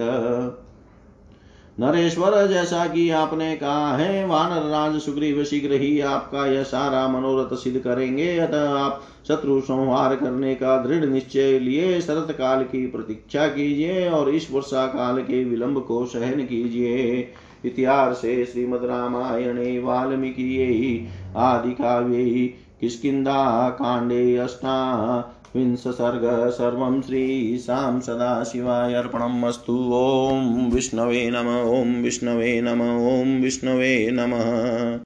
नरेश्वर, 1.79 2.47
जैसा 2.47 2.87
कि 2.87 3.11
आपने 3.11 3.57
कहा 3.57 3.97
है, 3.97 4.27
वानर 4.27 4.63
राज 4.63 5.01
सुग्रीव 5.01 5.45
शीघ्र 5.45 5.73
ही 5.73 6.01
आपका 6.01 6.47
यह 6.47 6.63
सारा 6.63 7.07
मनोरथ 7.09 7.57
सिद्ध 7.57 7.79
करेंगे। 7.79 8.39
अतः 8.39 8.71
आप 8.71 9.03
शत्रु 9.29 9.61
संहार 9.61 10.17
करने 10.17 10.55
का 10.55 10.77
दृढ़ 10.83 11.05
निश्चय 11.05 11.59
लिए 11.59 12.01
शरत 12.01 12.33
काल 12.33 12.65
की 12.65 12.87
प्रतीक्षा 12.87 13.47
कीजिए 13.47 14.09
और 14.09 14.31
इस 14.31 14.49
वर्षा 14.53 14.87
काल 14.87 15.23
के 15.23 15.45
विलंब 15.45 15.83
को 15.85 16.07
सहन 16.07 16.45
कीजिए। 16.45 17.29
इतिहासे 17.65 18.45
श्रीमद् 18.45 18.85
रामायणे, 18.85 19.79
वाल्मीकि 19.79 21.09
आदि 21.37 21.71
काव्ये 21.71 22.55
किष्किन्धा 22.81 23.69
अष्टा 25.49 25.61
विंशसर्ग 25.61 26.51
सर्वं 26.51 27.03
श्रीशां 27.03 28.01
सदाशिवाय 28.01 28.95
अर्पणमस्तु। 28.95 29.91
ॐ 29.95 30.71
विष्णवे 30.75 31.31
नम, 31.31 31.49
ॐ 31.71 32.03
विष्णवे 32.03 32.61
नम, 32.61 32.83
ॐ 33.09 33.43
विष्णवे 33.43 34.11
नमः। 34.13 34.97